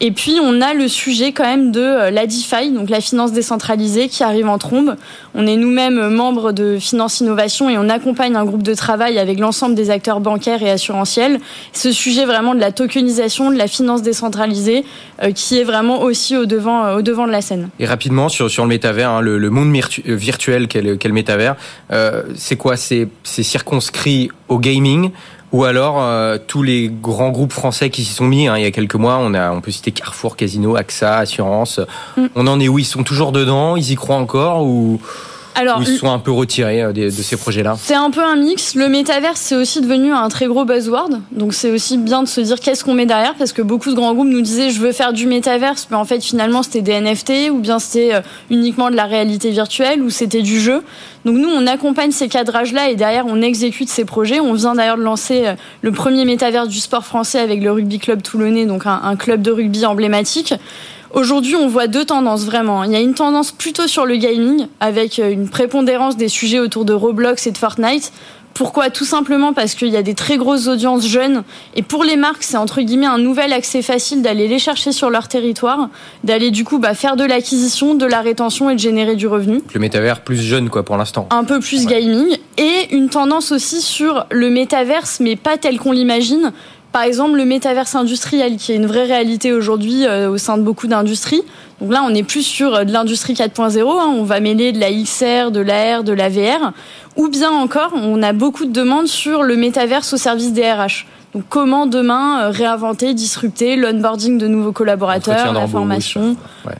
Et 0.00 0.10
puis, 0.10 0.36
on 0.42 0.60
a 0.60 0.74
le 0.74 0.88
sujet 0.88 1.32
quand 1.32 1.44
même 1.44 1.72
de 1.72 1.80
euh, 1.80 2.10
la 2.10 2.26
DeFi, 2.26 2.70
donc 2.70 2.90
la 2.90 3.00
finance 3.00 3.32
décentralisée, 3.32 4.08
qui 4.08 4.22
arrive 4.22 4.46
en 4.46 4.58
trombe. 4.58 4.94
On 5.34 5.46
est 5.46 5.56
nous-mêmes 5.56 6.08
membres 6.08 6.52
de 6.52 6.76
Finance 6.78 7.20
Innovation 7.20 7.70
et 7.70 7.78
on 7.78 7.88
accompagne 7.88 8.36
un 8.36 8.44
groupe 8.44 8.62
de 8.62 8.74
travail 8.74 9.18
avec 9.18 9.40
l'ensemble 9.40 9.74
des 9.74 9.88
acteurs 9.88 10.20
bancaires 10.20 10.62
et 10.62 10.70
assurantiels. 10.70 11.40
Ce 11.72 11.92
sujet 11.92 12.26
vraiment 12.26 12.54
de 12.54 12.60
la 12.60 12.72
tokenisation, 12.72 13.50
de 13.50 13.56
la 13.56 13.68
finance 13.68 14.02
décentralisée, 14.02 14.84
euh, 15.22 15.30
qui 15.30 15.58
est 15.58 15.64
vraiment 15.64 16.02
aussi 16.02 16.36
au 16.36 16.44
devant, 16.44 16.84
euh, 16.84 16.98
au 16.98 17.02
devant 17.02 17.26
de 17.26 17.32
la 17.32 17.40
scène. 17.40 17.70
Et 17.78 17.86
rapidement, 17.86 18.28
sur, 18.28 18.46
le 18.46 18.68
métavers, 18.68 19.10
hein, 19.10 19.20
le, 19.22 19.48
monde 19.48 19.74
virtuel 20.04 20.68
qu'est 20.68 20.82
le, 20.82 21.12
métavers, 21.12 21.56
c'est 22.34 22.56
quoi? 22.56 22.76
C'est 22.76 23.08
circonscrit 23.24 24.30
au 24.48 24.58
gaming 24.58 25.10
ou 25.52 25.64
alors 25.64 25.96
euh, 26.00 26.38
tous 26.44 26.62
les 26.62 26.88
grands 26.88 27.30
groupes 27.30 27.52
français 27.52 27.90
qui 27.90 28.04
s'y 28.04 28.12
sont 28.12 28.26
mis. 28.26 28.48
Hein, 28.48 28.58
il 28.58 28.62
y 28.62 28.66
a 28.66 28.70
quelques 28.70 28.96
mois, 28.96 29.18
on 29.20 29.32
a, 29.34 29.50
on 29.52 29.60
peut 29.60 29.70
citer 29.70 29.92
Carrefour, 29.92 30.36
Casino, 30.36 30.76
AXA, 30.76 31.18
Assurance. 31.18 31.80
Mm. 32.16 32.26
On 32.34 32.46
en 32.46 32.60
est 32.60 32.68
où? 32.68 32.78
Ils 32.78 32.84
sont 32.84 33.04
toujours 33.04 33.32
dedans? 33.32 33.76
Ils 33.76 33.92
y 33.92 33.94
croient 33.94 34.16
encore? 34.16 34.64
Ou 34.64 35.00
alors, 35.58 35.80
ils 35.80 35.96
sont 35.96 36.10
un 36.12 36.18
peu 36.18 36.30
retirés 36.30 36.82
euh, 36.82 36.92
de, 36.92 37.08
ces 37.08 37.36
projets-là 37.36 37.76
C'est 37.80 37.94
un 37.94 38.10
peu 38.10 38.22
un 38.22 38.36
mix. 38.36 38.74
Le 38.74 38.88
métaverse, 38.88 39.40
c'est 39.40 39.56
aussi 39.56 39.80
devenu 39.80 40.12
un 40.12 40.28
très 40.28 40.46
gros 40.46 40.66
buzzword. 40.66 41.08
Donc, 41.32 41.54
c'est 41.54 41.70
aussi 41.70 41.96
bien 41.96 42.22
de 42.22 42.28
se 42.28 42.42
dire 42.42 42.60
qu'est-ce 42.60 42.84
qu'on 42.84 42.92
met 42.92 43.06
derrière, 43.06 43.34
parce 43.36 43.54
que 43.54 43.62
beaucoup 43.62 43.88
de 43.88 43.94
grands 43.94 44.12
groupes 44.12 44.28
nous 44.28 44.42
disaient 44.42 44.68
je 44.68 44.80
veux 44.80 44.92
faire 44.92 45.14
du 45.14 45.26
métaverse, 45.26 45.88
mais 45.90 45.96
en 45.96 46.04
fait, 46.04 46.22
finalement, 46.22 46.62
c'était 46.62 46.82
des 46.82 47.00
NFT, 47.00 47.50
ou 47.50 47.58
bien 47.58 47.78
c'était 47.78 48.14
euh, 48.14 48.20
uniquement 48.50 48.90
de 48.90 48.96
la 48.96 49.06
réalité 49.06 49.50
virtuelle, 49.50 50.02
ou 50.02 50.10
c'était 50.10 50.42
du 50.42 50.60
jeu. 50.60 50.82
Donc, 51.24 51.36
nous, 51.38 51.48
on 51.48 51.66
accompagne 51.66 52.10
ces 52.10 52.28
cadrages-là 52.28 52.90
et 52.90 52.94
derrière, 52.94 53.24
on 53.26 53.40
exécute 53.40 53.88
ces 53.88 54.04
projets. 54.04 54.40
On 54.40 54.52
vient 54.52 54.74
d'ailleurs 54.74 54.98
de 54.98 55.02
lancer 55.02 55.46
euh, 55.46 55.54
le 55.80 55.90
premier 55.90 56.26
métaverse 56.26 56.68
du 56.68 56.80
sport 56.80 57.06
français 57.06 57.38
avec 57.38 57.62
le 57.62 57.72
Rugby 57.72 57.98
Club 57.98 58.20
Toulonnais, 58.20 58.66
donc 58.66 58.82
un 58.84 59.16
club 59.16 59.40
de 59.40 59.50
rugby 59.50 59.86
emblématique. 59.86 60.54
Aujourd'hui, 61.12 61.56
on 61.56 61.68
voit 61.68 61.86
deux 61.86 62.04
tendances 62.04 62.44
vraiment. 62.44 62.84
Il 62.84 62.92
y 62.92 62.96
a 62.96 63.00
une 63.00 63.14
tendance 63.14 63.52
plutôt 63.52 63.86
sur 63.86 64.06
le 64.06 64.16
gaming, 64.16 64.66
avec 64.80 65.18
euh, 65.18 65.30
une 65.30 65.48
prépondérance 65.48 66.16
des 66.16 66.28
sujets 66.28 66.58
autour 66.58 66.84
de 66.84 66.92
Roblox 66.92 67.46
et 67.46 67.52
de 67.52 67.58
Fortnite. 67.58 68.12
Pourquoi? 68.54 68.88
Tout 68.88 69.04
simplement 69.04 69.52
parce 69.52 69.74
qu'il 69.74 69.88
y 69.88 69.98
a 69.98 70.02
des 70.02 70.14
très 70.14 70.38
grosses 70.38 70.66
audiences 70.66 71.06
jeunes. 71.06 71.42
Et 71.74 71.82
pour 71.82 72.04
les 72.04 72.16
marques, 72.16 72.42
c'est 72.42 72.56
entre 72.56 72.80
guillemets 72.80 73.04
un 73.04 73.18
nouvel 73.18 73.52
accès 73.52 73.82
facile 73.82 74.22
d'aller 74.22 74.48
les 74.48 74.58
chercher 74.58 74.92
sur 74.92 75.10
leur 75.10 75.28
territoire, 75.28 75.90
d'aller 76.24 76.50
du 76.50 76.64
coup 76.64 76.78
bah, 76.78 76.94
faire 76.94 77.16
de 77.16 77.24
l'acquisition, 77.24 77.94
de 77.94 78.06
la 78.06 78.22
rétention 78.22 78.70
et 78.70 78.74
de 78.74 78.80
générer 78.80 79.14
du 79.14 79.26
revenu. 79.26 79.60
Le 79.74 79.80
métavers 79.80 80.20
plus 80.20 80.40
jeune 80.40 80.70
quoi 80.70 80.84
pour 80.84 80.96
l'instant. 80.96 81.28
Un 81.30 81.44
peu 81.44 81.60
plus 81.60 81.84
gaming. 81.84 82.38
Et 82.56 82.94
une 82.94 83.10
tendance 83.10 83.52
aussi 83.52 83.82
sur 83.82 84.24
le 84.30 84.48
métaverse, 84.48 85.20
mais 85.20 85.36
pas 85.36 85.58
tel 85.58 85.78
qu'on 85.78 85.92
l'imagine 85.92 86.52
par 86.96 87.04
exemple 87.04 87.36
le 87.36 87.44
métaverse 87.44 87.94
industriel, 87.94 88.56
qui 88.56 88.72
est 88.72 88.76
une 88.76 88.86
vraie 88.86 89.04
réalité 89.04 89.52
aujourd'hui 89.52 90.06
euh, 90.06 90.30
au 90.30 90.38
sein 90.38 90.56
de 90.56 90.62
beaucoup 90.62 90.86
d'industries. 90.86 91.42
Donc 91.78 91.92
là, 91.92 92.02
on 92.02 92.08
n'est 92.08 92.22
plus 92.22 92.42
sur 92.42 92.74
euh, 92.74 92.84
de 92.84 92.92
l'industrie 92.94 93.34
4.0, 93.34 93.80
hein. 93.80 94.14
on 94.16 94.22
va 94.22 94.40
mêler 94.40 94.72
de 94.72 94.80
la 94.80 94.90
XR, 94.90 95.50
de 95.50 95.60
l'AR, 95.60 96.04
de 96.04 96.14
la 96.14 96.30
VR, 96.30 96.72
ou 97.16 97.28
bien 97.28 97.50
encore, 97.50 97.92
on 97.92 98.22
a 98.22 98.32
beaucoup 98.32 98.64
de 98.64 98.72
demandes 98.72 99.08
sur 99.08 99.42
le 99.42 99.56
métaverse 99.56 100.14
au 100.14 100.16
service 100.16 100.54
des 100.54 100.72
RH. 100.72 101.04
Donc 101.36 101.44
comment 101.50 101.84
demain 101.84 102.44
euh, 102.44 102.50
réinventer, 102.50 103.12
disrupter 103.12 103.76
l'onboarding 103.76 104.38
de 104.38 104.48
nouveaux 104.48 104.72
collaborateurs, 104.72 105.52
la 105.52 105.66
formation. 105.66 106.34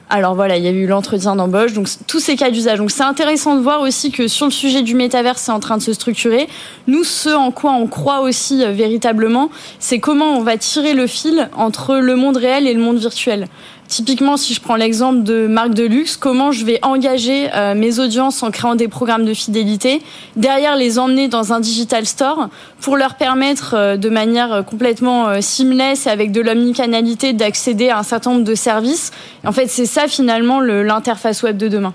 Alors 0.09 0.33
voilà, 0.33 0.57
il 0.57 0.63
y 0.63 0.67
a 0.67 0.71
eu 0.71 0.87
l'entretien 0.87 1.35
d'embauche, 1.35 1.73
donc 1.73 1.87
tous 2.07 2.19
ces 2.19 2.35
cas 2.35 2.49
d'usage. 2.49 2.79
Donc 2.79 2.89
c'est 2.89 3.03
intéressant 3.03 3.55
de 3.55 3.61
voir 3.61 3.81
aussi 3.81 4.09
que 4.09 4.27
sur 4.27 4.47
le 4.47 4.51
sujet 4.51 4.81
du 4.81 4.95
métavers, 4.95 5.37
c'est 5.37 5.51
en 5.51 5.59
train 5.59 5.77
de 5.77 5.83
se 5.83 5.93
structurer. 5.93 6.47
Nous, 6.87 7.03
ce 7.03 7.29
en 7.29 7.51
quoi 7.51 7.73
on 7.73 7.85
croit 7.85 8.21
aussi 8.21 8.63
euh, 8.63 8.71
véritablement, 8.71 9.51
c'est 9.77 9.99
comment 9.99 10.35
on 10.35 10.41
va 10.41 10.57
tirer 10.57 10.95
le 10.95 11.05
fil 11.05 11.51
entre 11.55 11.97
le 11.97 12.15
monde 12.15 12.37
réel 12.37 12.65
et 12.65 12.73
le 12.73 12.81
monde 12.81 12.97
virtuel. 12.97 13.45
Typiquement, 13.87 14.35
si 14.35 14.53
je 14.53 14.59
prends 14.59 14.75
l'exemple 14.75 15.23
de 15.23 15.47
marque 15.47 15.73
de 15.73 15.85
luxe, 15.85 16.17
comment 16.17 16.51
je 16.51 16.65
vais 16.65 16.79
engager 16.81 17.49
euh, 17.53 17.73
mes 17.73 17.99
audiences 17.99 18.43
en 18.43 18.51
créant 18.51 18.75
des 18.75 18.89
programmes 18.89 19.23
de 19.23 19.33
fidélité, 19.33 20.01
derrière 20.35 20.75
les 20.75 20.99
emmener 20.99 21.29
dans 21.29 21.53
un 21.53 21.61
digital 21.61 22.05
store 22.05 22.49
pour 22.81 22.97
leur 22.97 23.15
permettre 23.15 23.75
euh, 23.75 23.95
de 23.95 24.09
manière 24.09 24.51
euh, 24.51 24.61
complètement 24.61 25.41
seamless 25.41 26.05
et 26.05 26.09
avec 26.09 26.33
de 26.33 26.41
l'omnicanalité 26.41 27.31
d'accéder 27.31 27.89
à 27.89 27.99
un 27.99 28.03
certain 28.03 28.31
nombre 28.31 28.43
de 28.43 28.55
services. 28.55 29.11
en 29.45 29.53
fait, 29.53 29.67
c'est 29.67 29.85
ça 29.85 30.07
finalement 30.07 30.59
l'interface 30.59 31.43
web 31.43 31.57
de 31.57 31.69
demain. 31.69 31.93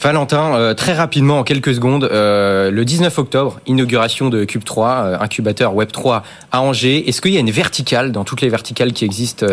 Valentin, 0.00 0.56
euh, 0.56 0.74
très 0.74 0.92
rapidement, 0.92 1.38
en 1.38 1.44
quelques 1.44 1.74
secondes, 1.74 2.04
euh, 2.04 2.70
le 2.70 2.84
19 2.84 3.16
octobre, 3.18 3.60
inauguration 3.66 4.28
de 4.28 4.44
Cube 4.44 4.64
3, 4.64 4.88
euh, 4.88 5.18
incubateur 5.20 5.74
Web 5.74 5.92
3 5.92 6.24
à 6.50 6.62
Angers. 6.62 7.08
Est-ce 7.08 7.20
qu'il 7.20 7.32
y 7.32 7.36
a 7.36 7.40
une 7.40 7.50
verticale 7.50 8.10
dans 8.10 8.24
toutes 8.24 8.40
les 8.40 8.48
verticales 8.48 8.92
qui 8.92 9.04
existent 9.04 9.46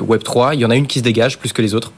Web 0.00 0.22
3 0.22 0.54
Il 0.54 0.60
y 0.60 0.64
en 0.64 0.70
a 0.70 0.76
une 0.76 0.86
qui 0.86 0.98
se 0.98 1.04
dégage 1.04 1.38
plus 1.38 1.52
que 1.52 1.62
les 1.62 1.74
autres? 1.74 1.92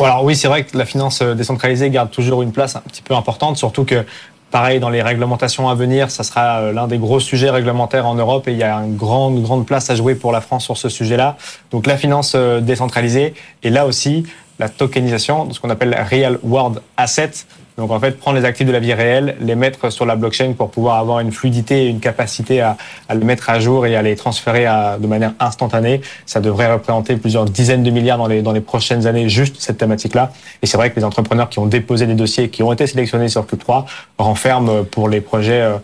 Alors 0.00 0.24
oui, 0.24 0.36
c'est 0.36 0.48
vrai 0.48 0.64
que 0.64 0.76
la 0.76 0.84
finance 0.84 1.22
décentralisée 1.22 1.88
garde 1.88 2.10
toujours 2.10 2.42
une 2.42 2.52
place 2.52 2.76
un 2.76 2.80
petit 2.80 3.02
peu 3.02 3.14
importante, 3.14 3.56
surtout 3.56 3.84
que 3.84 4.04
Pareil, 4.50 4.80
dans 4.80 4.88
les 4.88 5.02
réglementations 5.02 5.68
à 5.68 5.74
venir, 5.74 6.10
ça 6.10 6.22
sera 6.22 6.72
l'un 6.72 6.86
des 6.86 6.96
gros 6.96 7.20
sujets 7.20 7.50
réglementaires 7.50 8.06
en 8.06 8.14
Europe 8.14 8.48
et 8.48 8.52
il 8.52 8.58
y 8.58 8.62
a 8.62 8.76
une 8.76 8.96
grande, 8.96 9.42
grande 9.42 9.66
place 9.66 9.90
à 9.90 9.94
jouer 9.94 10.14
pour 10.14 10.32
la 10.32 10.40
France 10.40 10.64
sur 10.64 10.76
ce 10.76 10.88
sujet-là. 10.88 11.36
Donc 11.70 11.86
la 11.86 11.98
finance 11.98 12.34
décentralisée 12.34 13.34
et 13.62 13.68
là 13.70 13.86
aussi 13.86 14.24
la 14.58 14.68
tokenisation, 14.68 15.52
ce 15.52 15.60
qu'on 15.60 15.70
appelle 15.70 15.94
Real 16.10 16.38
World 16.42 16.80
Asset. 16.96 17.30
Donc 17.78 17.92
en 17.92 18.00
fait, 18.00 18.18
prendre 18.18 18.36
les 18.36 18.44
actifs 18.44 18.66
de 18.66 18.72
la 18.72 18.80
vie 18.80 18.92
réelle, 18.92 19.36
les 19.40 19.54
mettre 19.54 19.90
sur 19.90 20.04
la 20.04 20.16
blockchain 20.16 20.52
pour 20.54 20.68
pouvoir 20.68 20.96
avoir 20.96 21.20
une 21.20 21.30
fluidité 21.30 21.84
et 21.84 21.86
une 21.86 22.00
capacité 22.00 22.60
à, 22.60 22.76
les 23.08 23.24
mettre 23.24 23.48
à 23.50 23.60
jour 23.60 23.86
et 23.86 23.94
à 23.94 24.02
les 24.02 24.16
transférer 24.16 24.66
de 24.98 25.06
manière 25.06 25.32
instantanée, 25.38 26.00
ça 26.26 26.40
devrait 26.40 26.72
représenter 26.72 27.16
plusieurs 27.16 27.44
dizaines 27.44 27.84
de 27.84 27.90
milliards 27.90 28.18
dans 28.18 28.26
les, 28.26 28.42
dans 28.42 28.50
les 28.50 28.60
prochaines 28.60 29.06
années, 29.06 29.28
juste 29.28 29.56
cette 29.60 29.78
thématique-là. 29.78 30.32
Et 30.60 30.66
c'est 30.66 30.76
vrai 30.76 30.90
que 30.90 30.96
les 30.96 31.04
entrepreneurs 31.04 31.48
qui 31.48 31.60
ont 31.60 31.66
déposé 31.66 32.06
des 32.06 32.16
dossiers, 32.16 32.50
qui 32.50 32.64
ont 32.64 32.72
été 32.72 32.84
sélectionnés 32.88 33.28
sur 33.28 33.44
Cube3, 33.44 33.84
renferment 34.18 34.84
pour 34.84 35.08
les 35.08 35.20
projets 35.20 35.60
euh, 35.60 35.76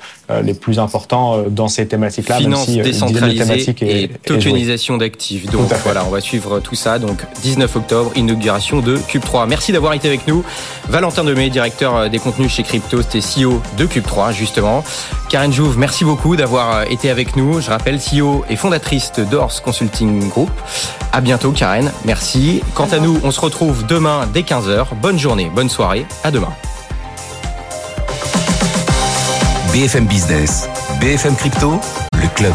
les 0.43 0.55
plus 0.55 0.79
importants 0.79 1.37
euh, 1.37 1.49
dans 1.49 1.69
ces 1.69 1.87
thématiques-là. 1.87 2.39
Finance 2.39 2.67
si, 2.67 2.81
décentralisée 2.81 3.75
et, 3.83 4.09
tokenisation 4.09 4.97
d'actifs. 4.97 5.47
Donc 5.51 5.71
voilà, 5.85 6.05
on 6.07 6.11
va 6.11 6.21
suivre 6.21 6.61
tout 6.61 6.75
ça. 6.75 6.99
Donc 6.99 7.19
19 7.43 7.77
octobre, 7.77 8.11
inauguration 8.17 8.81
de 8.81 8.97
Cube3. 8.97 9.47
Merci 9.49 9.73
d'avoir 9.73 9.93
été 9.93 10.09
avec 10.09 10.27
nous. 10.27 10.45
Valentin 10.89 11.25
Demey, 11.25 11.51
directeur 11.51 11.97
euh, 11.97 12.09
des 12.09 12.19
contenus 12.19 12.53
chez 12.53 12.63
Crypto, 12.63 13.03
c'était 13.03 13.21
CEO 13.21 13.61
de 13.77 13.87
Cube3 13.87 14.33
justement. 14.33 14.85
Karen 15.29 15.53
Jouve, 15.53 15.79
merci 15.79 16.05
beaucoup 16.05 16.37
d'avoir 16.37 16.77
euh, 16.77 16.85
été 16.91 17.11
avec 17.11 17.37
nous. 17.37 17.61
Je 17.61 17.71
rappelle, 17.71 17.99
CEO 17.99 18.45
et 18.49 18.57
fondatrice 18.57 19.13
de 19.13 19.25
Doors 19.25 19.63
Consulting 19.63 20.29
Group. 20.29 20.51
À 21.13 21.21
bientôt 21.21 21.53
Karen, 21.53 21.93
merci. 22.05 22.63
Quant 22.75 22.89
à 22.93 22.99
nous, 22.99 23.21
on 23.25 23.31
se 23.31 23.41
retrouve 23.41 23.87
demain 23.87 24.29
dès 24.33 24.43
15h. 24.43 24.87
Bonne 25.01 25.19
journée, 25.19 25.51
bonne 25.55 25.69
soirée, 25.69 26.07
à 26.23 26.31
demain. 26.31 26.53
BFM 29.75 30.09
Business, 30.09 30.69
BFM 31.01 31.37
Crypto, 31.37 31.71
le 32.23 32.29
club. 32.37 32.55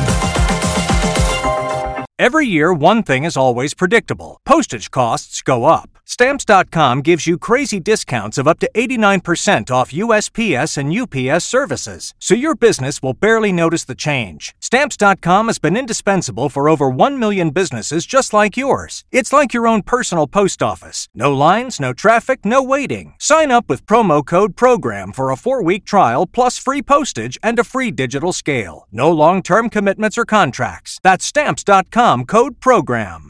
Every 2.17 2.45
year, 2.47 2.73
one 2.73 3.03
thing 3.03 3.25
is 3.25 3.35
always 3.35 3.73
predictable. 3.73 4.39
Postage 4.45 4.89
costs 4.89 5.41
go 5.41 5.65
up. 5.65 5.89
Stamps.com 6.05 7.01
gives 7.01 7.27
you 7.27 7.37
crazy 7.37 7.79
discounts 7.81 8.37
of 8.37 8.47
up 8.47 8.59
to 8.59 8.69
89% 8.73 9.69
off 9.69 9.91
USPS 9.91 10.77
and 10.77 10.93
UPS 10.93 11.43
services, 11.43 12.13
so 12.19 12.35
your 12.35 12.55
business 12.55 13.03
will 13.03 13.13
barely 13.13 13.51
notice 13.51 13.83
the 13.83 13.95
change. 13.95 14.55
Stamps.com 14.69 15.47
has 15.47 15.57
been 15.57 15.75
indispensable 15.75 16.47
for 16.47 16.69
over 16.69 16.91
1 16.91 17.17
million 17.17 17.49
businesses 17.49 18.05
just 18.05 18.35
like 18.35 18.55
yours. 18.55 19.03
It's 19.11 19.33
like 19.33 19.51
your 19.51 19.65
own 19.65 19.81
personal 19.81 20.27
post 20.27 20.61
office. 20.61 21.07
No 21.15 21.33
lines, 21.33 21.79
no 21.79 21.91
traffic, 21.91 22.45
no 22.45 22.61
waiting. 22.61 23.15
Sign 23.17 23.49
up 23.49 23.67
with 23.67 23.87
promo 23.87 24.23
code 24.23 24.55
PROGRAM 24.55 25.11
for 25.11 25.31
a 25.31 25.35
four 25.35 25.63
week 25.63 25.85
trial 25.85 26.27
plus 26.27 26.59
free 26.59 26.83
postage 26.83 27.35
and 27.41 27.57
a 27.57 27.63
free 27.63 27.89
digital 27.89 28.31
scale. 28.31 28.85
No 28.91 29.11
long 29.11 29.41
term 29.41 29.71
commitments 29.71 30.19
or 30.19 30.25
contracts. 30.25 30.99
That's 31.01 31.25
Stamps.com 31.25 32.25
code 32.25 32.59
PROGRAM. 32.59 33.28